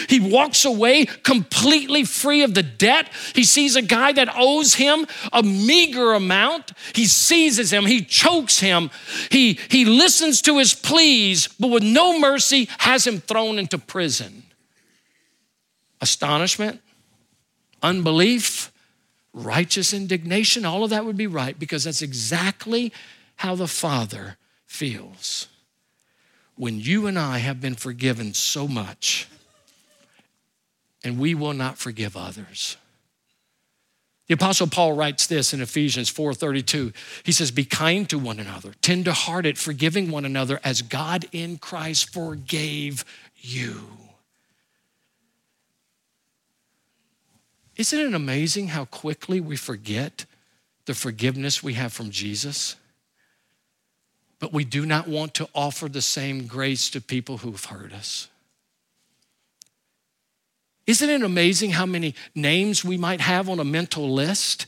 he 0.08 0.32
walks 0.32 0.64
away 0.64 1.04
completely 1.04 2.04
free 2.04 2.42
of 2.42 2.54
the 2.54 2.62
debt. 2.62 3.10
He 3.34 3.44
sees 3.44 3.76
a 3.76 3.82
guy 3.82 4.12
that 4.12 4.34
owes 4.34 4.74
him 4.74 5.06
a 5.30 5.42
meager 5.42 6.12
amount. 6.14 6.72
He 6.94 7.04
seizes 7.04 7.70
him, 7.70 7.84
he 7.84 8.02
chokes 8.02 8.60
him, 8.60 8.90
he, 9.30 9.58
he 9.68 9.84
listens 9.84 10.40
to 10.42 10.58
his 10.58 10.72
pleas, 10.72 11.48
but 11.48 11.68
with 11.68 11.82
no 11.82 12.18
mercy, 12.18 12.68
has 12.78 13.06
him 13.06 13.20
thrown 13.20 13.58
into 13.58 13.76
prison. 13.76 14.44
Astonishment, 16.00 16.80
unbelief, 17.82 18.72
righteous 19.32 19.92
indignation, 19.92 20.64
all 20.64 20.84
of 20.84 20.90
that 20.90 21.04
would 21.04 21.16
be 21.16 21.26
right 21.26 21.58
because 21.58 21.84
that's 21.84 22.02
exactly 22.02 22.92
how 23.36 23.54
the 23.54 23.68
Father 23.68 24.36
feels 24.66 25.48
when 26.60 26.78
you 26.78 27.06
and 27.06 27.18
I 27.18 27.38
have 27.38 27.58
been 27.58 27.74
forgiven 27.74 28.34
so 28.34 28.68
much 28.68 29.26
and 31.02 31.18
we 31.18 31.34
will 31.34 31.54
not 31.54 31.78
forgive 31.78 32.18
others. 32.18 32.76
The 34.26 34.34
apostle 34.34 34.66
Paul 34.66 34.92
writes 34.92 35.26
this 35.26 35.54
in 35.54 35.62
Ephesians 35.62 36.10
4:32. 36.10 36.92
He 37.24 37.32
says 37.32 37.50
be 37.50 37.64
kind 37.64 38.08
to 38.10 38.18
one 38.18 38.38
another, 38.38 38.74
tenderhearted, 38.82 39.58
forgiving 39.58 40.10
one 40.10 40.26
another 40.26 40.60
as 40.62 40.82
God 40.82 41.26
in 41.32 41.56
Christ 41.56 42.12
forgave 42.12 43.06
you. 43.36 44.09
Isn't 47.80 47.98
it 47.98 48.14
amazing 48.14 48.68
how 48.68 48.84
quickly 48.84 49.40
we 49.40 49.56
forget 49.56 50.26
the 50.84 50.94
forgiveness 50.94 51.62
we 51.62 51.74
have 51.74 51.92
from 51.92 52.10
Jesus? 52.10 52.76
but 54.40 54.52
we 54.54 54.64
do 54.64 54.84
not 54.84 55.06
want 55.06 55.34
to 55.34 55.48
offer 55.54 55.88
the 55.88 56.02
same 56.02 56.46
grace 56.46 56.90
to 56.90 57.00
people 57.00 57.38
who've 57.38 57.64
hurt 57.66 57.92
us. 57.92 58.28
Isn't 60.86 61.10
it 61.10 61.22
amazing 61.22 61.72
how 61.72 61.86
many 61.86 62.14
names 62.34 62.84
we 62.84 62.96
might 62.96 63.20
have 63.20 63.48
on 63.48 63.60
a 63.60 63.64
mental 63.64 64.10
list 64.10 64.66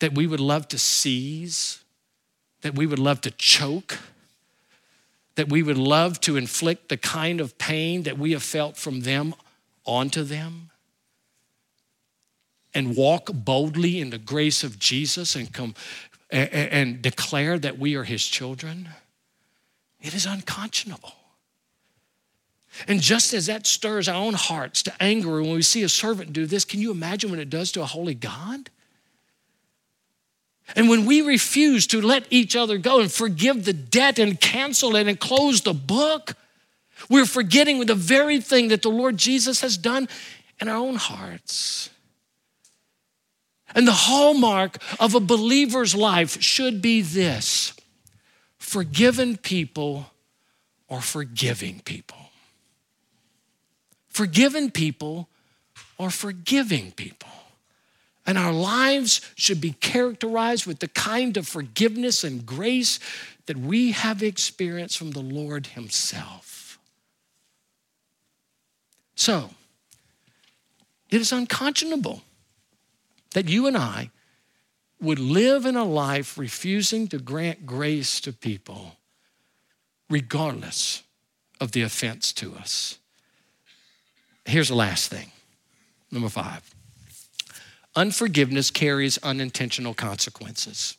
that 0.00 0.14
we 0.14 0.26
would 0.26 0.40
love 0.40 0.66
to 0.68 0.78
seize, 0.78 1.84
that 2.62 2.74
we 2.74 2.86
would 2.86 2.98
love 2.98 3.20
to 3.20 3.30
choke, 3.30 3.98
that 5.36 5.50
we 5.50 5.62
would 5.62 5.78
love 5.78 6.18
to 6.22 6.36
inflict 6.36 6.88
the 6.88 6.96
kind 6.96 7.40
of 7.40 7.58
pain 7.58 8.02
that 8.04 8.18
we 8.18 8.32
have 8.32 8.42
felt 8.42 8.76
from 8.76 9.02
them 9.02 9.34
onto 9.84 10.24
them? 10.24 10.70
And 12.74 12.96
walk 12.96 13.30
boldly 13.32 14.00
in 14.00 14.10
the 14.10 14.18
grace 14.18 14.64
of 14.64 14.78
Jesus 14.78 15.36
and 15.36 15.52
come 15.52 15.74
and, 16.30 16.48
and 16.50 17.02
declare 17.02 17.58
that 17.58 17.78
we 17.78 17.94
are 17.96 18.04
his 18.04 18.26
children? 18.26 18.88
It 20.00 20.14
is 20.14 20.26
unconscionable. 20.26 21.14
And 22.88 23.00
just 23.00 23.34
as 23.34 23.46
that 23.46 23.66
stirs 23.66 24.08
our 24.08 24.14
own 24.14 24.34
hearts 24.34 24.82
to 24.84 25.02
anger 25.02 25.42
when 25.42 25.52
we 25.52 25.62
see 25.62 25.82
a 25.82 25.88
servant 25.88 26.32
do 26.32 26.46
this, 26.46 26.64
can 26.64 26.80
you 26.80 26.90
imagine 26.90 27.30
what 27.30 27.38
it 27.38 27.50
does 27.50 27.70
to 27.72 27.82
a 27.82 27.86
holy 27.86 28.14
God? 28.14 28.70
And 30.74 30.88
when 30.88 31.04
we 31.04 31.20
refuse 31.20 31.86
to 31.88 32.00
let 32.00 32.24
each 32.30 32.56
other 32.56 32.78
go 32.78 33.00
and 33.00 33.12
forgive 33.12 33.64
the 33.64 33.72
debt 33.74 34.18
and 34.18 34.40
cancel 34.40 34.96
it 34.96 35.06
and 35.06 35.20
close 35.20 35.60
the 35.60 35.74
book, 35.74 36.32
we're 37.10 37.26
forgetting 37.26 37.84
the 37.84 37.94
very 37.94 38.40
thing 38.40 38.68
that 38.68 38.82
the 38.82 38.90
Lord 38.90 39.18
Jesus 39.18 39.60
has 39.60 39.76
done 39.76 40.08
in 40.60 40.68
our 40.68 40.76
own 40.76 40.96
hearts. 40.96 41.90
And 43.74 43.86
the 43.86 43.92
hallmark 43.92 44.78
of 45.00 45.14
a 45.14 45.20
believer's 45.20 45.94
life 45.94 46.40
should 46.42 46.82
be 46.82 47.02
this 47.02 47.74
forgiven 48.58 49.36
people 49.36 50.06
or 50.88 51.00
forgiving 51.00 51.80
people. 51.84 52.18
Forgiven 54.08 54.70
people 54.70 55.28
or 55.98 56.10
forgiving 56.10 56.92
people. 56.92 57.28
And 58.26 58.38
our 58.38 58.52
lives 58.52 59.20
should 59.34 59.60
be 59.60 59.72
characterized 59.72 60.66
with 60.66 60.78
the 60.78 60.88
kind 60.88 61.36
of 61.36 61.48
forgiveness 61.48 62.22
and 62.22 62.46
grace 62.46 63.00
that 63.46 63.56
we 63.56 63.92
have 63.92 64.22
experienced 64.22 64.96
from 64.96 65.10
the 65.10 65.20
Lord 65.20 65.68
Himself. 65.68 66.78
So, 69.14 69.50
it 71.10 71.20
is 71.20 71.32
unconscionable 71.32 72.22
that 73.32 73.48
you 73.48 73.66
and 73.66 73.76
I 73.76 74.10
would 75.00 75.18
live 75.18 75.66
in 75.66 75.76
a 75.76 75.84
life 75.84 76.38
refusing 76.38 77.08
to 77.08 77.18
grant 77.18 77.66
grace 77.66 78.20
to 78.20 78.32
people, 78.32 78.96
regardless 80.08 81.02
of 81.60 81.72
the 81.72 81.82
offense 81.82 82.32
to 82.34 82.54
us. 82.54 82.98
Here's 84.44 84.68
the 84.68 84.74
last 84.74 85.08
thing 85.08 85.30
number 86.10 86.28
five 86.28 86.62
unforgiveness 87.94 88.70
carries 88.70 89.18
unintentional 89.18 89.94
consequences. 89.94 90.96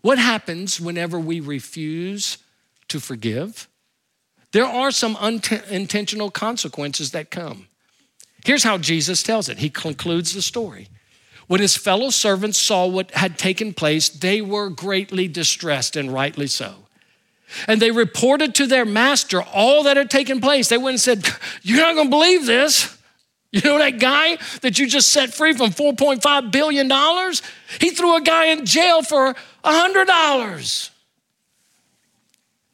What 0.00 0.18
happens 0.18 0.80
whenever 0.80 1.18
we 1.18 1.40
refuse 1.40 2.38
to 2.88 3.00
forgive? 3.00 3.68
There 4.52 4.64
are 4.64 4.90
some 4.90 5.16
unintentional 5.16 6.30
consequences 6.30 7.10
that 7.10 7.30
come. 7.30 7.66
Here's 8.44 8.62
how 8.62 8.78
Jesus 8.78 9.22
tells 9.22 9.48
it. 9.48 9.58
He 9.58 9.68
concludes 9.68 10.32
the 10.32 10.42
story. 10.42 10.88
When 11.46 11.60
his 11.60 11.76
fellow 11.76 12.10
servants 12.10 12.58
saw 12.58 12.86
what 12.86 13.10
had 13.12 13.38
taken 13.38 13.72
place, 13.72 14.08
they 14.08 14.40
were 14.40 14.68
greatly 14.68 15.28
distressed, 15.28 15.96
and 15.96 16.12
rightly 16.12 16.48
so. 16.48 16.74
And 17.68 17.80
they 17.80 17.92
reported 17.92 18.54
to 18.56 18.66
their 18.66 18.84
master 18.84 19.42
all 19.42 19.84
that 19.84 19.96
had 19.96 20.10
taken 20.10 20.40
place. 20.40 20.68
They 20.68 20.78
went 20.78 20.94
and 20.94 21.00
said, 21.00 21.26
You're 21.62 21.80
not 21.80 21.94
going 21.94 22.08
to 22.08 22.10
believe 22.10 22.46
this. 22.46 22.96
You 23.52 23.62
know 23.62 23.78
that 23.78 24.00
guy 24.00 24.36
that 24.62 24.78
you 24.78 24.86
just 24.86 25.08
set 25.08 25.32
free 25.32 25.54
from 25.54 25.70
$4.5 25.70 26.50
billion? 26.52 26.90
He 27.80 27.90
threw 27.90 28.16
a 28.16 28.20
guy 28.20 28.46
in 28.46 28.66
jail 28.66 29.02
for 29.02 29.34
$100. 29.64 30.90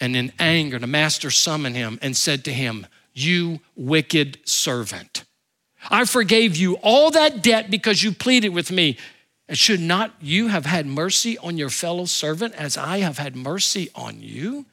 And 0.00 0.16
in 0.16 0.32
anger, 0.40 0.80
the 0.80 0.88
master 0.88 1.30
summoned 1.30 1.76
him 1.76 1.98
and 2.02 2.16
said 2.16 2.44
to 2.46 2.52
him, 2.52 2.87
You 3.12 3.61
wicked 3.76 4.38
servant. 4.44 5.24
I 5.90 6.05
forgave 6.05 6.57
you 6.57 6.75
all 6.77 7.11
that 7.11 7.42
debt 7.42 7.71
because 7.71 8.03
you 8.03 8.12
pleaded 8.12 8.51
with 8.51 8.71
me. 8.71 8.99
And 9.49 9.59
should 9.59 9.81
not 9.81 10.14
you 10.21 10.49
have 10.49 10.66
had 10.66 10.87
mercy 10.87 11.37
on 11.38 11.59
your 11.59 11.68
fellow 11.68 12.05
servant 12.05 12.55
as 12.55 12.77
I 12.77 12.99
have 12.99 13.18
had 13.18 13.37
mercy 13.37 13.90
on 13.95 14.23
you? 14.23 14.66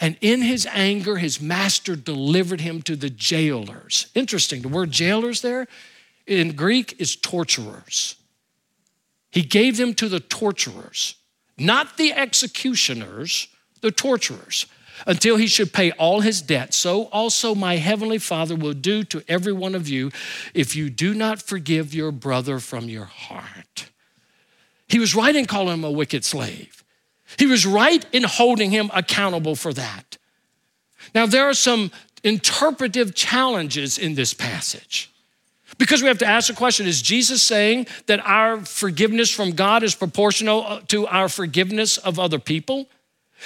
And 0.00 0.16
in 0.20 0.42
his 0.42 0.66
anger, 0.66 1.16
his 1.16 1.40
master 1.40 1.96
delivered 1.96 2.60
him 2.60 2.82
to 2.82 2.96
the 2.96 3.10
jailers. 3.10 4.06
Interesting, 4.14 4.62
the 4.62 4.68
word 4.68 4.90
jailers 4.90 5.42
there 5.42 5.66
in 6.26 6.54
Greek 6.54 6.94
is 6.98 7.16
torturers. 7.16 8.16
He 9.30 9.42
gave 9.42 9.76
them 9.76 9.94
to 9.94 10.08
the 10.08 10.20
torturers, 10.20 11.16
not 11.58 11.96
the 11.96 12.12
executioners, 12.12 13.48
the 13.80 13.90
torturers 13.90 14.66
until 15.06 15.36
he 15.36 15.46
should 15.46 15.72
pay 15.72 15.92
all 15.92 16.20
his 16.20 16.42
debt. 16.42 16.74
So 16.74 17.04
also 17.04 17.54
my 17.54 17.76
heavenly 17.76 18.18
Father 18.18 18.56
will 18.56 18.74
do 18.74 19.04
to 19.04 19.22
every 19.28 19.52
one 19.52 19.74
of 19.74 19.88
you 19.88 20.10
if 20.54 20.74
you 20.76 20.90
do 20.90 21.14
not 21.14 21.42
forgive 21.42 21.94
your 21.94 22.12
brother 22.12 22.58
from 22.58 22.88
your 22.88 23.06
heart. 23.06 23.90
He 24.88 24.98
was 24.98 25.14
right 25.14 25.34
in 25.34 25.46
calling 25.46 25.74
him 25.74 25.84
a 25.84 25.90
wicked 25.90 26.24
slave. 26.24 26.84
He 27.38 27.46
was 27.46 27.64
right 27.64 28.04
in 28.12 28.24
holding 28.24 28.70
him 28.70 28.90
accountable 28.92 29.54
for 29.54 29.72
that. 29.72 30.18
Now, 31.14 31.26
there 31.26 31.48
are 31.48 31.54
some 31.54 31.90
interpretive 32.22 33.14
challenges 33.14 33.98
in 33.98 34.14
this 34.14 34.34
passage. 34.34 35.10
Because 35.78 36.02
we 36.02 36.08
have 36.08 36.18
to 36.18 36.26
ask 36.26 36.48
the 36.48 36.54
question 36.54 36.86
is 36.86 37.00
Jesus 37.00 37.42
saying 37.42 37.86
that 38.06 38.20
our 38.26 38.64
forgiveness 38.64 39.30
from 39.30 39.52
God 39.52 39.82
is 39.82 39.94
proportional 39.94 40.80
to 40.88 41.06
our 41.06 41.28
forgiveness 41.28 41.96
of 41.96 42.18
other 42.18 42.38
people? 42.38 42.88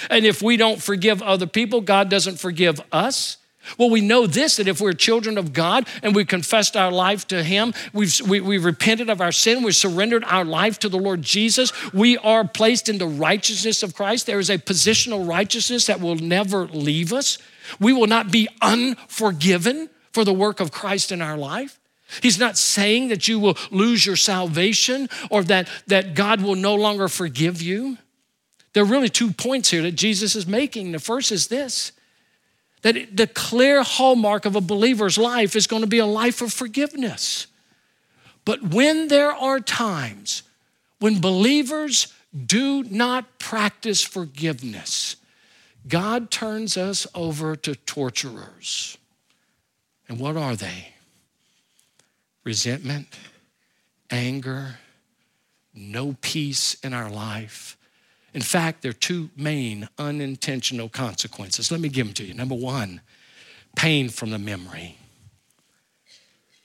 And 0.09 0.25
if 0.25 0.41
we 0.41 0.57
don't 0.57 0.81
forgive 0.81 1.21
other 1.21 1.47
people, 1.47 1.81
God 1.81 2.09
doesn't 2.09 2.39
forgive 2.39 2.81
us. 2.91 3.37
Well, 3.77 3.89
we 3.89 4.01
know 4.01 4.27
this 4.27 4.57
that 4.57 4.67
if 4.67 4.79
we're 4.79 4.93
children 4.93 5.37
of 5.37 5.53
God 5.53 5.87
and 6.03 6.15
we 6.15 6.25
confessed 6.25 6.77
our 6.77 6.91
life 6.91 7.27
to 7.29 7.43
Him, 7.43 7.73
we've 7.93 8.21
we, 8.21 8.39
we 8.39 8.57
repented 8.57 9.09
of 9.09 9.21
our 9.21 9.31
sin, 9.31 9.63
we've 9.63 9.75
surrendered 9.75 10.23
our 10.25 10.45
life 10.45 10.79
to 10.79 10.89
the 10.89 10.99
Lord 10.99 11.21
Jesus, 11.21 11.71
we 11.93 12.17
are 12.17 12.47
placed 12.47 12.89
in 12.89 12.97
the 12.97 13.07
righteousness 13.07 13.83
of 13.83 13.95
Christ. 13.95 14.25
There 14.25 14.39
is 14.39 14.49
a 14.49 14.57
positional 14.57 15.27
righteousness 15.27 15.87
that 15.87 15.99
will 15.99 16.15
never 16.15 16.67
leave 16.67 17.11
us. 17.11 17.37
We 17.79 17.93
will 17.93 18.07
not 18.07 18.31
be 18.31 18.47
unforgiven 18.61 19.89
for 20.13 20.23
the 20.23 20.33
work 20.33 20.59
of 20.59 20.71
Christ 20.71 21.11
in 21.11 21.21
our 21.21 21.37
life. 21.37 21.79
He's 22.21 22.39
not 22.39 22.57
saying 22.57 23.07
that 23.07 23.27
you 23.27 23.39
will 23.39 23.57
lose 23.71 24.05
your 24.05 24.15
salvation 24.15 25.09
or 25.31 25.43
that, 25.43 25.67
that 25.87 26.13
God 26.13 26.41
will 26.41 26.55
no 26.55 26.75
longer 26.75 27.07
forgive 27.07 27.61
you. 27.61 27.97
There 28.75 28.83
are 28.83 28.87
really 28.87 29.07
two 29.07 29.31
points 29.31 29.69
here 29.69 29.81
that 29.83 29.93
Jesus 29.93 30.35
is 30.35 30.45
making. 30.45 30.91
The 30.91 30.99
first 30.99 31.31
is 31.31 31.47
this 31.47 31.93
that 32.81 33.15
the 33.15 33.25
clear 33.25 33.81
hallmark 33.81 34.45
of 34.45 34.55
a 34.57 34.61
believer's 34.61 35.17
life 35.17 35.55
is 35.55 35.65
going 35.65 35.81
to 35.81 35.87
be 35.87 35.97
a 35.97 36.05
life 36.05 36.41
of 36.41 36.51
forgiveness. 36.53 37.47
But 38.43 38.61
when 38.61 39.07
there 39.07 39.31
are 39.31 39.61
times 39.61 40.43
when 40.99 41.21
believers 41.21 42.13
do 42.45 42.83
not 42.83 43.39
practice 43.39 44.03
forgiveness, 44.03 45.15
God 45.87 46.29
turns 46.29 46.75
us 46.75 47.07
over 47.15 47.55
to 47.55 47.75
torturers. 47.75 48.97
And 50.09 50.19
what 50.19 50.35
are 50.35 50.57
they? 50.57 50.89
Resentment, 52.43 53.07
anger, 54.11 54.79
no 55.73 56.17
peace 56.21 56.75
in 56.83 56.93
our 56.93 57.09
life. 57.09 57.77
In 58.35 58.41
fact, 58.41 58.81
there 58.81 58.89
are 58.89 58.93
two 58.93 59.29
main 59.37 59.87
unintentional 59.97 60.89
consequences. 60.89 61.71
Let 61.71 61.79
me 61.79 61.87
give 61.87 62.05
them 62.05 62.13
to 62.15 62.25
you. 62.25 62.33
Number 62.33 62.53
one, 62.53 62.99
pain 63.77 64.09
from 64.09 64.29
the 64.31 64.37
memory. 64.37 64.97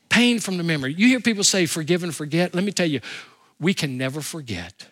Pain 0.08 0.40
from 0.40 0.56
the 0.56 0.64
memory. 0.64 0.92
You 0.92 1.06
hear 1.06 1.20
people 1.20 1.44
say, 1.44 1.66
forgive 1.66 2.02
and 2.02 2.12
forget. 2.12 2.56
Let 2.56 2.64
me 2.64 2.72
tell 2.72 2.88
you, 2.88 3.00
we 3.60 3.72
can 3.72 3.96
never 3.96 4.20
forget. 4.20 4.88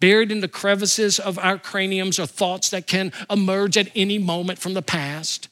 Buried 0.00 0.32
in 0.32 0.40
the 0.40 0.48
crevices 0.48 1.18
of 1.18 1.38
our 1.38 1.58
craniums 1.58 2.18
are 2.18 2.26
thoughts 2.26 2.70
that 2.70 2.86
can 2.86 3.12
emerge 3.28 3.76
at 3.76 3.90
any 3.94 4.16
moment 4.16 4.58
from 4.58 4.72
the 4.72 4.80
past. 4.80 5.50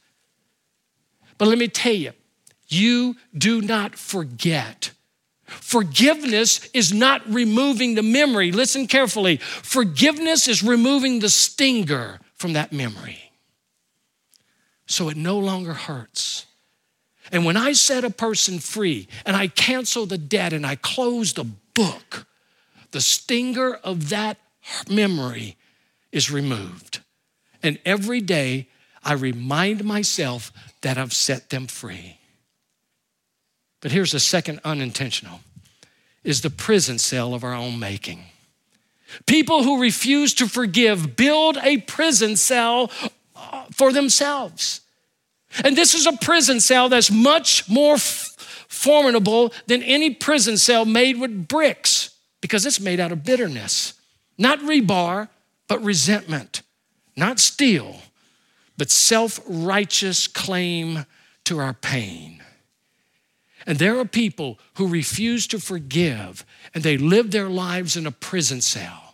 But 1.37 1.49
let 1.49 1.59
me 1.59 1.69
tell 1.69 1.93
you, 1.93 2.13
you 2.67 3.17
do 3.37 3.61
not 3.61 3.95
forget. 3.95 4.93
Forgiveness 5.51 6.69
is 6.73 6.93
not 6.93 7.23
removing 7.29 7.95
the 7.95 8.03
memory. 8.03 8.53
Listen 8.53 8.87
carefully. 8.87 9.37
Forgiveness 9.39 10.49
is 10.49 10.63
removing 10.63 11.19
the 11.19 11.29
stinger 11.29 12.21
from 12.37 12.53
that 12.55 12.73
memory. 12.73 13.33
So 14.87 15.09
it 15.09 15.17
no 15.17 15.39
longer 15.39 15.73
hurts. 15.73 16.47
And 17.33 17.45
when 17.45 17.57
I 17.57 17.73
set 17.73 18.05
a 18.05 18.11
person 18.11 18.59
free 18.59 19.09
and 19.27 19.37
I 19.37 19.49
cancel 19.49 20.07
the 20.07 20.19
debt 20.19 20.53
and 20.53 20.67
I 20.67 20.77
close 20.77 21.33
the 21.33 21.45
book, 21.45 22.27
the 22.93 23.01
stinger 23.01 23.75
of 23.75 24.09
that 24.11 24.39
memory 24.89 25.57
is 26.13 26.31
removed. 26.31 27.01
And 27.63 27.79
every 27.85 28.21
day 28.21 28.69
I 29.05 29.13
remind 29.13 29.85
myself 29.85 30.53
that 30.83 30.99
I've 30.99 31.13
set 31.13 31.51
them 31.51 31.67
free. 31.67 32.20
But 33.81 33.93
here's 33.93 34.13
the 34.13 34.21
second 34.21 34.61
unintentional 34.65 35.41
is 36.23 36.43
the 36.43 36.51
prison 36.51 36.99
cell 36.99 37.33
of 37.33 37.45
our 37.45 37.55
own 37.55 37.79
making. 37.79 38.25
People 39.27 39.63
who 39.65 39.81
refuse 39.81 40.35
to 40.35 40.47
forgive 40.47 41.17
build 41.17 41.57
a 41.63 41.79
prison 41.79 42.37
cell 42.37 42.91
uh, 43.35 43.65
for 43.73 43.93
themselves. 43.93 44.83
And 45.65 45.77
this 45.77 45.95
is 45.95 46.07
a 46.07 46.13
prison 46.13 46.61
cell 46.61 46.89
that's 46.89 47.11
much 47.11 47.69
more 47.69 47.95
f- 47.95 48.67
formidable 48.69 49.53
than 49.67 49.83
any 49.83 50.15
prison 50.15 50.57
cell 50.57 50.85
made 50.85 51.19
with 51.19 51.49
bricks 51.49 52.11
because 52.41 52.65
it's 52.67 52.81
made 52.81 53.01
out 53.01 53.13
of 53.13 53.25
bitterness. 53.25 53.95
Not 54.39 54.61
rebar, 54.61 55.29
but 55.67 55.83
resentment. 55.83 56.63
Not 57.17 57.41
steel, 57.41 57.97
but 58.79 58.91
self 58.91 59.41
righteous 59.47 60.27
claim 60.29 61.05
to 61.45 61.59
our 61.59 61.75
pain. 61.75 62.43
And 63.67 63.79
there 63.79 63.99
are 63.99 64.05
people 64.05 64.59
who 64.75 64.89
refuse 64.89 65.47
to 65.49 65.59
forgive 65.59 66.45
and 66.75 66.83
they 66.83 66.97
live 66.97 67.31
their 67.31 67.49
lives 67.49 67.97
in 67.97 68.07
a 68.07 68.11
prison 68.11 68.61
cell. 68.61 69.11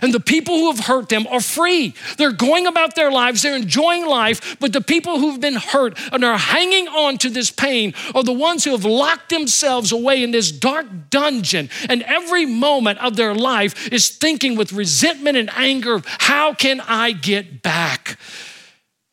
And 0.00 0.14
the 0.14 0.20
people 0.20 0.56
who 0.56 0.70
have 0.70 0.86
hurt 0.86 1.10
them 1.10 1.26
are 1.26 1.40
free. 1.40 1.94
They're 2.16 2.32
going 2.32 2.66
about 2.66 2.94
their 2.94 3.10
lives, 3.10 3.42
they're 3.42 3.56
enjoying 3.56 4.06
life, 4.06 4.56
but 4.58 4.72
the 4.72 4.80
people 4.80 5.18
who've 5.18 5.40
been 5.40 5.56
hurt 5.56 5.98
and 6.12 6.24
are 6.24 6.38
hanging 6.38 6.88
on 6.88 7.18
to 7.18 7.28
this 7.28 7.50
pain 7.50 7.92
are 8.14 8.22
the 8.22 8.32
ones 8.32 8.64
who 8.64 8.70
have 8.70 8.86
locked 8.86 9.28
themselves 9.28 9.92
away 9.92 10.22
in 10.22 10.30
this 10.30 10.50
dark 10.50 10.86
dungeon. 11.10 11.68
And 11.90 12.02
every 12.04 12.46
moment 12.46 13.00
of 13.00 13.16
their 13.16 13.34
life 13.34 13.92
is 13.92 14.08
thinking 14.08 14.56
with 14.56 14.72
resentment 14.72 15.36
and 15.36 15.50
anger, 15.54 16.00
how 16.06 16.54
can 16.54 16.80
I 16.80 17.12
get 17.12 17.60
back? 17.62 18.18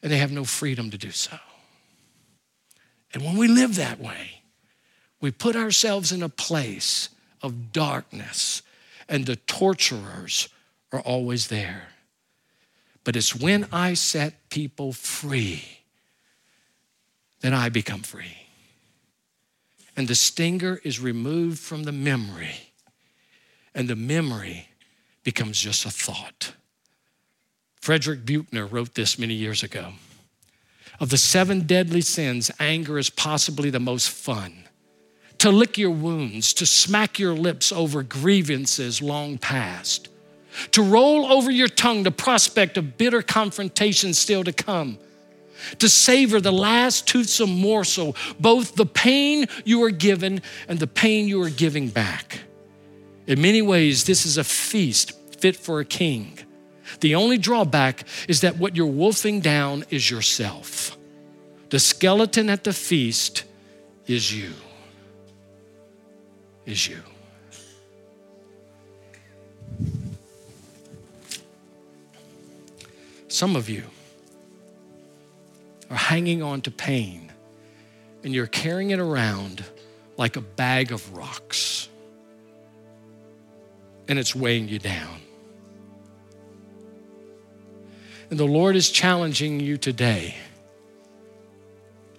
And 0.01 0.09
they 0.09 0.17
have 0.17 0.31
no 0.31 0.45
freedom 0.45 0.91
to 0.91 0.97
do 0.97 1.11
so. 1.11 1.37
And 3.13 3.23
when 3.23 3.35
we 3.35 3.49
live 3.49 3.75
that 3.75 3.99
way, 3.99 4.38
we 5.21 5.31
put 5.31 5.55
ourselves 5.55 6.11
in 6.11 6.23
a 6.23 6.29
place 6.29 7.09
of 7.41 7.71
darkness, 7.71 8.61
and 9.07 9.25
the 9.25 9.35
torturers 9.35 10.49
are 10.91 11.01
always 11.01 11.47
there. 11.47 11.89
But 13.03 13.15
it's 13.15 13.35
when 13.35 13.67
I 13.71 13.93
set 13.93 14.49
people 14.49 14.93
free 14.93 15.63
that 17.41 17.53
I 17.53 17.69
become 17.69 18.01
free. 18.01 18.37
And 19.95 20.07
the 20.07 20.15
stinger 20.15 20.79
is 20.83 20.99
removed 20.99 21.59
from 21.59 21.83
the 21.83 21.91
memory, 21.91 22.71
and 23.73 23.87
the 23.87 23.95
memory 23.95 24.69
becomes 25.23 25.59
just 25.59 25.85
a 25.85 25.89
thought. 25.89 26.53
Frederick 27.81 28.25
Buechner 28.25 28.65
wrote 28.65 28.93
this 28.93 29.17
many 29.17 29.33
years 29.33 29.63
ago. 29.63 29.93
Of 30.99 31.09
the 31.09 31.17
seven 31.17 31.61
deadly 31.61 32.01
sins, 32.01 32.51
anger 32.59 32.97
is 32.97 33.09
possibly 33.09 33.69
the 33.69 33.79
most 33.79 34.09
fun 34.09 34.68
to 35.39 35.49
lick 35.49 35.77
your 35.77 35.91
wounds, 35.91 36.53
to 36.53 36.65
smack 36.65 37.17
your 37.17 37.33
lips 37.33 37.71
over 37.71 38.03
grievances 38.03 39.01
long 39.01 39.37
past, 39.37 40.09
to 40.71 40.83
roll 40.83 41.25
over 41.31 41.49
your 41.49 41.67
tongue 41.67 42.03
the 42.03 42.11
prospect 42.11 42.77
of 42.77 42.97
bitter 42.97 43.21
confrontation 43.21 44.13
still 44.13 44.43
to 44.43 44.53
come, 44.53 44.97
to 45.79 45.89
savor 45.89 46.39
the 46.39 46.51
last 46.51 47.07
toothsome 47.07 47.49
morsel, 47.49 48.15
both 48.39 48.75
the 48.75 48.85
pain 48.85 49.45
you 49.65 49.83
are 49.83 49.91
given 49.91 50.41
and 50.67 50.79
the 50.79 50.87
pain 50.87 51.27
you 51.27 51.41
are 51.41 51.49
giving 51.49 51.87
back. 51.87 52.41
In 53.27 53.41
many 53.41 53.61
ways, 53.61 54.05
this 54.05 54.25
is 54.25 54.37
a 54.37 54.43
feast 54.43 55.13
fit 55.39 55.55
for 55.55 55.79
a 55.79 55.85
king. 55.85 56.37
The 57.01 57.15
only 57.15 57.37
drawback 57.37 58.03
is 58.27 58.41
that 58.41 58.57
what 58.57 58.75
you're 58.75 58.87
wolfing 58.87 59.39
down 59.39 59.85
is 59.89 60.09
yourself. 60.09 60.97
The 61.69 61.79
skeleton 61.79 62.49
at 62.49 62.63
the 62.63 62.73
feast 62.73 63.43
is 64.07 64.35
you 64.35 64.53
is 66.69 66.87
you. 66.87 67.01
Some 73.27 73.55
of 73.55 73.69
you 73.69 73.83
are 75.89 75.97
hanging 75.97 76.41
on 76.41 76.61
to 76.61 76.71
pain 76.71 77.31
and 78.23 78.33
you're 78.33 78.47
carrying 78.47 78.91
it 78.91 78.99
around 78.99 79.63
like 80.17 80.35
a 80.35 80.41
bag 80.41 80.91
of 80.91 81.15
rocks 81.15 81.87
and 84.07 84.17
it's 84.19 84.35
weighing 84.35 84.67
you 84.67 84.79
down. 84.79 85.19
And 88.29 88.39
the 88.39 88.45
Lord 88.45 88.75
is 88.75 88.89
challenging 88.89 89.59
you 89.59 89.77
today 89.77 90.35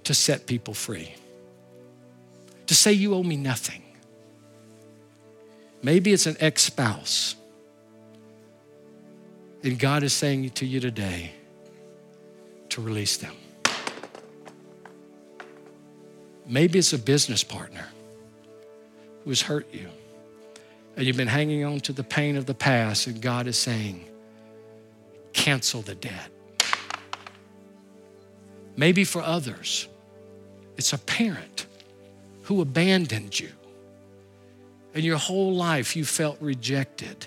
to 0.05 0.15
set 0.15 0.47
people 0.47 0.75
free, 0.75 1.15
to 2.67 2.75
say, 2.75 2.93
You 2.93 3.15
owe 3.15 3.23
me 3.23 3.37
nothing. 3.37 3.83
Maybe 5.83 6.13
it's 6.13 6.27
an 6.27 6.37
ex 6.41 6.63
spouse. 6.63 7.37
And 9.63 9.79
God 9.79 10.03
is 10.03 10.13
saying 10.13 10.51
to 10.51 10.67
you 10.67 10.81
today 10.81 11.33
to 12.71 12.81
release 12.81 13.17
them. 13.17 13.35
Maybe 16.47 16.79
it's 16.79 16.93
a 16.93 16.99
business 16.99 17.45
partner 17.45 17.87
who 19.25 19.31
has 19.31 19.43
hurt 19.43 19.73
you. 19.73 19.89
And 20.97 21.07
you've 21.07 21.17
been 21.17 21.29
hanging 21.29 21.65
on 21.65 21.81
to 21.81 21.93
the 21.93 22.03
pain 22.03 22.37
of 22.37 22.47
the 22.47 22.55
past, 22.55 23.07
and 23.07 23.21
God 23.23 23.47
is 23.47 23.57
saying, 23.57 24.05
cancel 25.33 25.83
the 25.83 25.95
debt. 25.95 26.31
Maybe 28.77 29.05
for 29.05 29.23
others, 29.23 29.87
it's 30.77 30.93
a 30.93 30.99
parent 30.99 31.67
who 32.43 32.61
abandoned 32.61 33.39
you 33.39 33.51
and 34.95 35.05
your 35.05 35.19
whole 35.19 35.55
life 35.55 35.97
you 35.97 36.05
felt 36.05 36.41
rejected. 36.41 37.27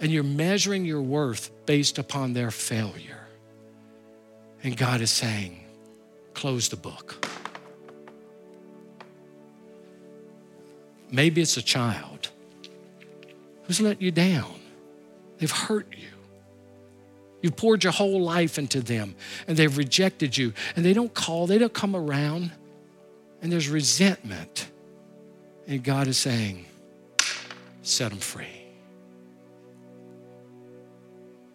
And 0.00 0.10
you're 0.10 0.22
measuring 0.22 0.84
your 0.84 1.00
worth 1.00 1.50
based 1.66 1.98
upon 1.98 2.32
their 2.32 2.50
failure. 2.50 3.26
And 4.62 4.76
God 4.76 5.00
is 5.00 5.10
saying, 5.10 5.64
close 6.34 6.68
the 6.68 6.76
book. 6.76 7.26
Maybe 11.10 11.40
it's 11.40 11.56
a 11.56 11.62
child 11.62 12.30
who's 13.64 13.80
let 13.80 14.02
you 14.02 14.10
down, 14.10 14.60
they've 15.38 15.50
hurt 15.50 15.86
you. 15.96 16.08
You've 17.40 17.56
poured 17.56 17.84
your 17.84 17.92
whole 17.92 18.22
life 18.22 18.58
into 18.58 18.80
them 18.80 19.14
and 19.46 19.56
they've 19.56 19.76
rejected 19.76 20.36
you 20.36 20.54
and 20.76 20.84
they 20.84 20.92
don't 20.92 21.12
call, 21.12 21.46
they 21.46 21.58
don't 21.58 21.72
come 21.72 21.94
around, 21.94 22.50
and 23.42 23.52
there's 23.52 23.68
resentment. 23.68 24.70
And 25.66 25.82
God 25.82 26.06
is 26.08 26.18
saying, 26.18 26.66
set 27.82 28.10
them 28.10 28.18
free. 28.18 28.46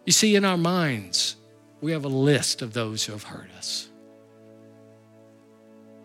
You 0.06 0.12
see, 0.12 0.34
in 0.34 0.44
our 0.44 0.56
minds, 0.56 1.36
we 1.80 1.92
have 1.92 2.04
a 2.04 2.08
list 2.08 2.62
of 2.62 2.72
those 2.72 3.04
who 3.04 3.12
have 3.12 3.22
hurt 3.22 3.48
us. 3.56 3.88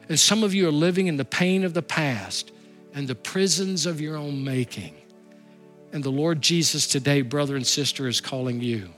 And 0.08 0.20
some 0.20 0.44
of 0.44 0.54
you 0.54 0.68
are 0.68 0.72
living 0.72 1.08
in 1.08 1.18
the 1.18 1.26
pain 1.26 1.64
of 1.64 1.74
the 1.74 1.82
past 1.82 2.52
and 2.94 3.08
the 3.08 3.16
prisons 3.16 3.86
of 3.86 4.00
your 4.00 4.16
own 4.16 4.44
making. 4.44 4.96
And 5.92 6.04
the 6.04 6.12
Lord 6.12 6.42
Jesus 6.42 6.86
today, 6.86 7.24
brother 7.24 7.56
and 7.56 7.66
sister, 7.66 8.08
is 8.08 8.22
calling 8.22 8.62
you 8.62 8.90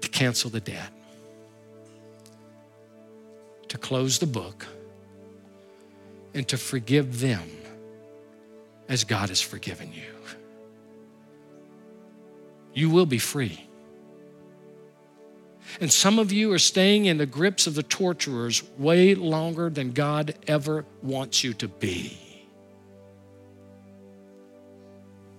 to 0.00 0.08
cancel 0.08 0.50
the 0.50 0.60
debt, 0.60 0.92
to 3.68 3.78
close 3.78 4.18
the 4.18 4.26
book, 4.26 4.66
and 6.36 6.46
to 6.48 6.58
forgive 6.58 7.20
them 7.20 7.48
as 8.90 9.04
God 9.04 9.30
has 9.30 9.40
forgiven 9.40 9.90
you. 9.92 10.12
You 12.74 12.90
will 12.90 13.06
be 13.06 13.18
free. 13.18 13.66
And 15.80 15.90
some 15.90 16.18
of 16.18 16.32
you 16.32 16.52
are 16.52 16.58
staying 16.58 17.06
in 17.06 17.16
the 17.16 17.24
grips 17.24 17.66
of 17.66 17.74
the 17.74 17.82
torturers 17.82 18.62
way 18.78 19.14
longer 19.14 19.70
than 19.70 19.92
God 19.92 20.34
ever 20.46 20.84
wants 21.02 21.42
you 21.42 21.54
to 21.54 21.68
be. 21.68 22.18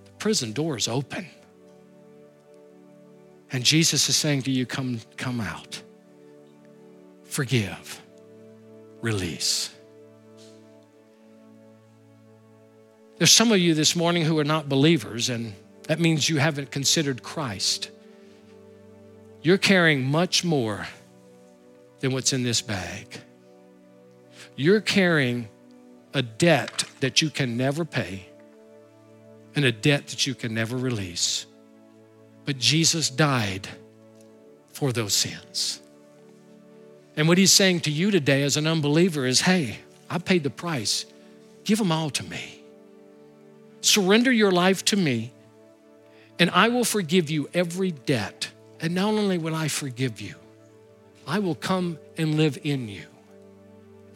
The 0.04 0.10
prison 0.18 0.52
door 0.52 0.76
is 0.76 0.88
open. 0.88 1.28
And 3.52 3.62
Jesus 3.62 4.08
is 4.08 4.16
saying 4.16 4.42
to 4.42 4.50
you, 4.50 4.66
come, 4.66 5.00
come 5.16 5.40
out. 5.40 5.80
Forgive. 7.22 8.02
Release. 9.00 9.70
There's 13.18 13.32
some 13.32 13.50
of 13.50 13.58
you 13.58 13.74
this 13.74 13.96
morning 13.96 14.24
who 14.24 14.38
are 14.38 14.44
not 14.44 14.68
believers, 14.68 15.28
and 15.28 15.52
that 15.88 15.98
means 15.98 16.28
you 16.28 16.38
haven't 16.38 16.70
considered 16.70 17.22
Christ. 17.22 17.90
You're 19.42 19.58
carrying 19.58 20.04
much 20.04 20.44
more 20.44 20.86
than 21.98 22.12
what's 22.12 22.32
in 22.32 22.44
this 22.44 22.62
bag. 22.62 23.20
You're 24.54 24.80
carrying 24.80 25.48
a 26.14 26.22
debt 26.22 26.84
that 27.00 27.20
you 27.20 27.28
can 27.28 27.56
never 27.56 27.84
pay 27.84 28.26
and 29.56 29.64
a 29.64 29.72
debt 29.72 30.06
that 30.08 30.26
you 30.26 30.34
can 30.36 30.54
never 30.54 30.76
release. 30.76 31.46
But 32.44 32.58
Jesus 32.58 33.10
died 33.10 33.68
for 34.68 34.92
those 34.92 35.12
sins. 35.12 35.80
And 37.16 37.26
what 37.26 37.36
he's 37.36 37.52
saying 37.52 37.80
to 37.80 37.90
you 37.90 38.12
today 38.12 38.44
as 38.44 38.56
an 38.56 38.68
unbeliever 38.68 39.26
is 39.26 39.40
hey, 39.40 39.78
I 40.08 40.18
paid 40.18 40.44
the 40.44 40.50
price. 40.50 41.04
Give 41.64 41.78
them 41.78 41.90
all 41.90 42.10
to 42.10 42.22
me. 42.22 42.57
Surrender 43.80 44.32
your 44.32 44.50
life 44.50 44.84
to 44.86 44.96
me, 44.96 45.32
and 46.38 46.50
I 46.50 46.68
will 46.68 46.84
forgive 46.84 47.30
you 47.30 47.48
every 47.54 47.90
debt 47.90 48.50
and 48.80 48.94
not 48.94 49.14
only 49.14 49.38
will 49.38 49.54
I 49.54 49.68
forgive 49.68 50.20
you, 50.20 50.34
I 51.26 51.40
will 51.40 51.54
come 51.54 51.98
and 52.16 52.36
live 52.36 52.58
in 52.62 52.88
you, 52.88 53.06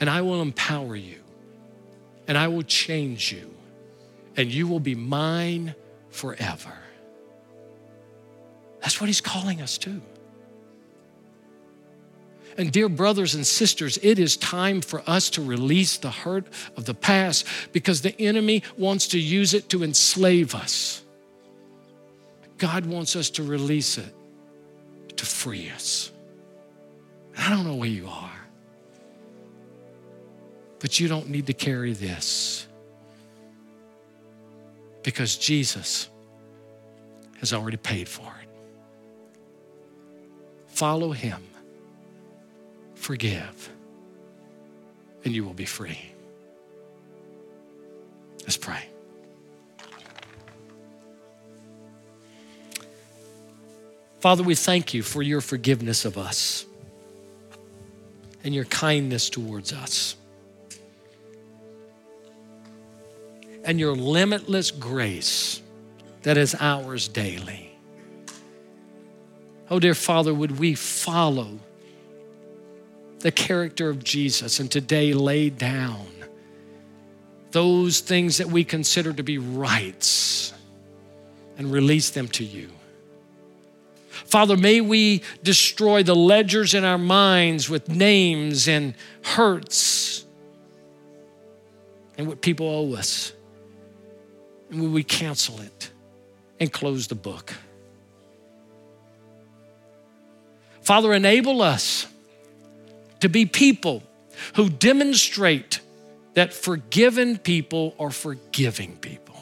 and 0.01 0.09
I 0.09 0.23
will 0.23 0.41
empower 0.41 0.97
you, 0.97 1.21
and 2.29 2.39
I 2.39 2.49
will 2.49 2.63
change 2.63 3.33
you, 3.33 3.53
and 4.37 4.51
you 4.51 4.67
will 4.67 4.81
be 4.81 4.95
mine 4.95 5.75
forever. 6.11 6.73
That's 8.81 9.01
what 9.01 9.09
he's 9.09 9.21
calling 9.21 9.61
us 9.61 9.79
to. 9.79 10.01
And, 12.57 12.71
dear 12.71 12.89
brothers 12.89 13.35
and 13.35 13.47
sisters, 13.47 13.99
it 14.03 14.19
is 14.19 14.37
time 14.37 14.81
for 14.83 15.03
us 15.07 15.31
to 15.31 15.43
release 15.43 15.97
the 15.97 16.11
hurt 16.11 16.47
of 16.77 16.85
the 16.85 16.95
past 16.95 17.47
because 17.73 18.03
the 18.03 18.19
enemy 18.21 18.63
wants 18.77 19.09
to 19.09 19.19
use 19.19 19.55
it 19.55 19.69
to 19.71 19.83
enslave 19.83 20.55
us. 20.55 21.03
God 22.59 22.87
wants 22.87 23.17
us 23.17 23.31
to 23.31 23.43
release 23.43 23.99
it 23.99 24.15
to 25.17 25.27
free 25.27 25.71
us. 25.71 26.11
I 27.37 27.51
don't 27.51 27.65
know 27.65 27.77
where 27.77 27.89
you 27.89 28.07
are, 28.07 28.41
but 30.79 31.01
you 31.01 31.09
don't 31.09 31.29
need 31.29 31.47
to 31.47 31.55
carry 31.55 31.93
this 31.93 32.67
because 35.03 35.37
Jesus 35.37 36.09
has 37.41 37.53
already 37.53 37.79
paid 37.79 38.09
for 38.09 38.33
it. 38.43 38.49
Follow 40.69 41.13
him, 41.13 41.43
forgive, 43.03 43.69
and 45.25 45.35
you 45.35 45.45
will 45.45 45.55
be 45.55 45.65
free. 45.65 45.99
Let's 48.43 48.57
pray. 48.57 48.85
Father, 54.21 54.45
we 54.45 54.55
thank 54.55 54.95
you 54.95 55.03
for 55.03 55.21
your 55.21 55.41
forgiveness 55.41 56.05
of 56.05 56.17
us 56.17 56.65
and 58.45 58.55
your 58.55 58.67
kindness 58.67 59.29
towards 59.29 59.73
us 59.73 60.15
and 63.65 63.81
your 63.81 63.97
limitless 63.97 64.71
grace 64.71 65.61
that 66.23 66.37
is 66.37 66.55
ours 66.61 67.09
daily. 67.09 67.77
Oh, 69.69 69.81
dear 69.81 69.95
Father, 69.95 70.33
would 70.33 70.61
we 70.61 70.77
follow 70.77 71.59
the 73.23 73.33
character 73.33 73.89
of 73.89 74.05
Jesus 74.05 74.61
and 74.61 74.71
today 74.71 75.15
lay 75.15 75.49
down 75.49 76.07
those 77.53 78.01
things 78.01 78.39
that 78.39 78.49
we 78.49 78.65
consider 78.65 79.13
to 79.13 79.23
be 79.23 79.39
rights 79.39 80.53
and 81.57 81.73
release 81.73 82.11
them 82.11 82.29
to 82.29 82.45
you? 82.45 82.69
Father, 84.11 84.57
may 84.57 84.81
we 84.81 85.23
destroy 85.43 86.03
the 86.03 86.15
ledgers 86.15 86.75
in 86.75 86.85
our 86.85 86.99
minds 86.99 87.69
with 87.69 87.89
names 87.89 88.69
and 88.69 88.95
hurts 89.23 90.25
and 92.17 92.27
what 92.27 92.41
people 92.41 92.69
owe 92.69 92.95
us. 92.95 93.33
And 94.71 94.81
will 94.81 94.91
we 94.91 95.05
cancel 95.05 95.61
it 95.61 95.91
and 96.61 96.73
close 96.73 97.09
the 97.09 97.15
book? 97.15 97.53
Father, 100.83 101.13
enable 101.13 101.63
us 101.63 102.07
to 103.23 103.29
be 103.29 103.47
people 103.47 104.03
who 104.57 104.69
demonstrate 104.69 105.79
that 106.35 106.53
forgiven 106.53 107.39
people 107.39 107.95
are 107.97 108.11
forgiving 108.11 108.97
people. 108.97 109.37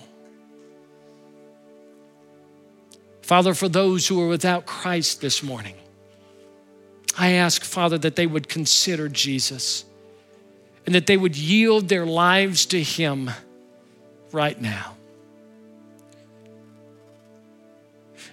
Father, 3.23 3.55
for 3.55 3.71
those 3.71 4.07
who 4.07 4.21
are 4.21 4.29
without 4.29 4.67
Christ 4.67 5.23
this 5.23 5.43
morning, 5.43 5.77
I 7.17 7.33
ask, 7.33 7.65
Father, 7.65 7.97
that 7.97 8.17
they 8.17 8.27
would 8.27 8.51
consider 8.51 9.09
Jesus 9.09 9.87
and 10.85 10.95
that 10.95 11.07
they 11.07 11.17
would 11.17 11.37
yield 11.37 11.89
their 11.89 12.05
lives 12.05 12.67
to 12.67 12.83
Him 12.83 13.31
right 14.31 14.61
now. 14.61 14.95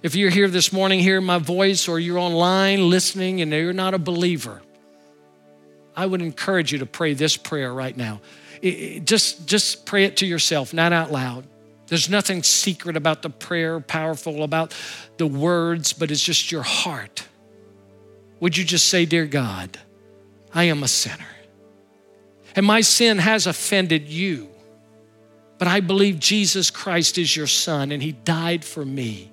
If 0.02 0.14
you're 0.14 0.30
here 0.30 0.48
this 0.48 0.74
morning, 0.74 1.00
hearing 1.00 1.24
my 1.24 1.38
voice, 1.38 1.88
or 1.88 1.98
you're 1.98 2.18
online 2.18 2.90
listening 2.90 3.40
and 3.40 3.50
you're 3.50 3.72
not 3.72 3.94
a 3.94 3.98
believer, 3.98 4.60
I 5.98 6.06
would 6.06 6.22
encourage 6.22 6.70
you 6.70 6.78
to 6.78 6.86
pray 6.86 7.14
this 7.14 7.36
prayer 7.36 7.74
right 7.74 7.96
now. 7.96 8.20
It, 8.62 9.04
just, 9.04 9.48
just 9.48 9.84
pray 9.84 10.04
it 10.04 10.18
to 10.18 10.26
yourself, 10.26 10.72
not 10.72 10.92
out 10.92 11.10
loud. 11.10 11.44
There's 11.88 12.08
nothing 12.08 12.44
secret 12.44 12.96
about 12.96 13.22
the 13.22 13.30
prayer, 13.30 13.80
powerful 13.80 14.44
about 14.44 14.72
the 15.16 15.26
words, 15.26 15.92
but 15.92 16.12
it's 16.12 16.22
just 16.22 16.52
your 16.52 16.62
heart. 16.62 17.26
Would 18.38 18.56
you 18.56 18.62
just 18.62 18.86
say, 18.86 19.06
Dear 19.06 19.26
God, 19.26 19.76
I 20.54 20.64
am 20.64 20.84
a 20.84 20.88
sinner. 20.88 21.26
And 22.54 22.64
my 22.64 22.80
sin 22.80 23.18
has 23.18 23.48
offended 23.48 24.08
you. 24.08 24.50
But 25.58 25.66
I 25.66 25.80
believe 25.80 26.20
Jesus 26.20 26.70
Christ 26.70 27.18
is 27.18 27.34
your 27.34 27.48
son 27.48 27.90
and 27.90 28.00
he 28.00 28.12
died 28.12 28.64
for 28.64 28.84
me. 28.84 29.32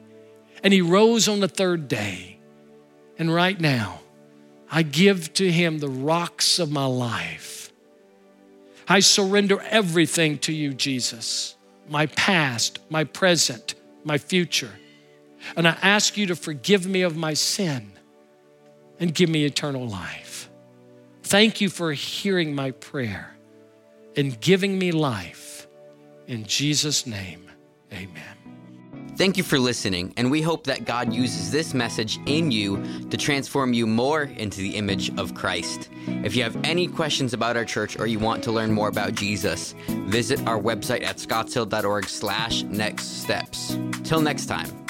And 0.63 0.73
he 0.73 0.81
rose 0.81 1.27
on 1.27 1.41
the 1.41 1.47
third 1.47 1.87
day. 1.87 2.39
And 3.19 3.31
right 3.31 3.59
now, 3.59 3.99
I 4.75 4.83
give 4.83 5.33
to 5.35 5.49
him 5.49 5.79
the 5.79 5.87
rocks 5.87 6.59
of 6.59 6.69
my 6.69 6.85
life. 6.85 7.71
I 8.89 8.99
surrender 8.99 9.61
everything 9.61 10.37
to 10.39 10.51
you, 10.53 10.73
Jesus 10.73 11.55
my 11.87 12.07
past, 12.07 12.79
my 12.89 13.03
present, 13.03 13.75
my 14.03 14.17
future. 14.17 14.71
And 15.55 15.67
I 15.67 15.77
ask 15.81 16.17
you 16.17 16.25
to 16.27 16.35
forgive 16.35 16.87
me 16.87 17.03
of 17.03 17.15
my 17.15 17.33
sin 17.33 17.91
and 18.99 19.13
give 19.13 19.29
me 19.29 19.45
eternal 19.45 19.87
life. 19.87 20.49
Thank 21.23 21.61
you 21.61 21.69
for 21.69 21.93
hearing 21.93 22.55
my 22.55 22.71
prayer 22.71 23.35
and 24.17 24.39
giving 24.41 24.79
me 24.79 24.91
life. 24.91 25.67
In 26.27 26.43
Jesus' 26.45 27.05
name, 27.05 27.49
amen. 27.93 28.34
Thank 29.17 29.37
you 29.37 29.43
for 29.43 29.57
listening, 29.57 30.13
and 30.17 30.29
we 30.29 30.41
hope 30.41 30.65
that 30.65 30.83
God 30.83 31.13
uses 31.13 31.49
this 31.49 31.73
message 31.73 32.19
in 32.25 32.51
you 32.51 32.83
to 33.09 33.15
transform 33.15 33.71
you 33.71 33.87
more 33.87 34.23
into 34.23 34.59
the 34.59 34.75
image 34.75 35.17
of 35.17 35.33
Christ. 35.33 35.89
If 36.05 36.35
you 36.35 36.43
have 36.43 36.57
any 36.65 36.87
questions 36.87 37.33
about 37.33 37.55
our 37.55 37.63
church 37.63 37.97
or 37.97 38.07
you 38.07 38.19
want 38.19 38.43
to 38.43 38.51
learn 38.51 38.73
more 38.73 38.89
about 38.89 39.15
Jesus, 39.15 39.73
visit 39.87 40.45
our 40.45 40.59
website 40.59 41.03
at 41.03 41.15
scottshill.org 41.15 42.09
slash 42.09 42.63
next 42.63 43.21
steps. 43.21 43.77
Till 44.03 44.19
next 44.19 44.47
time. 44.47 44.84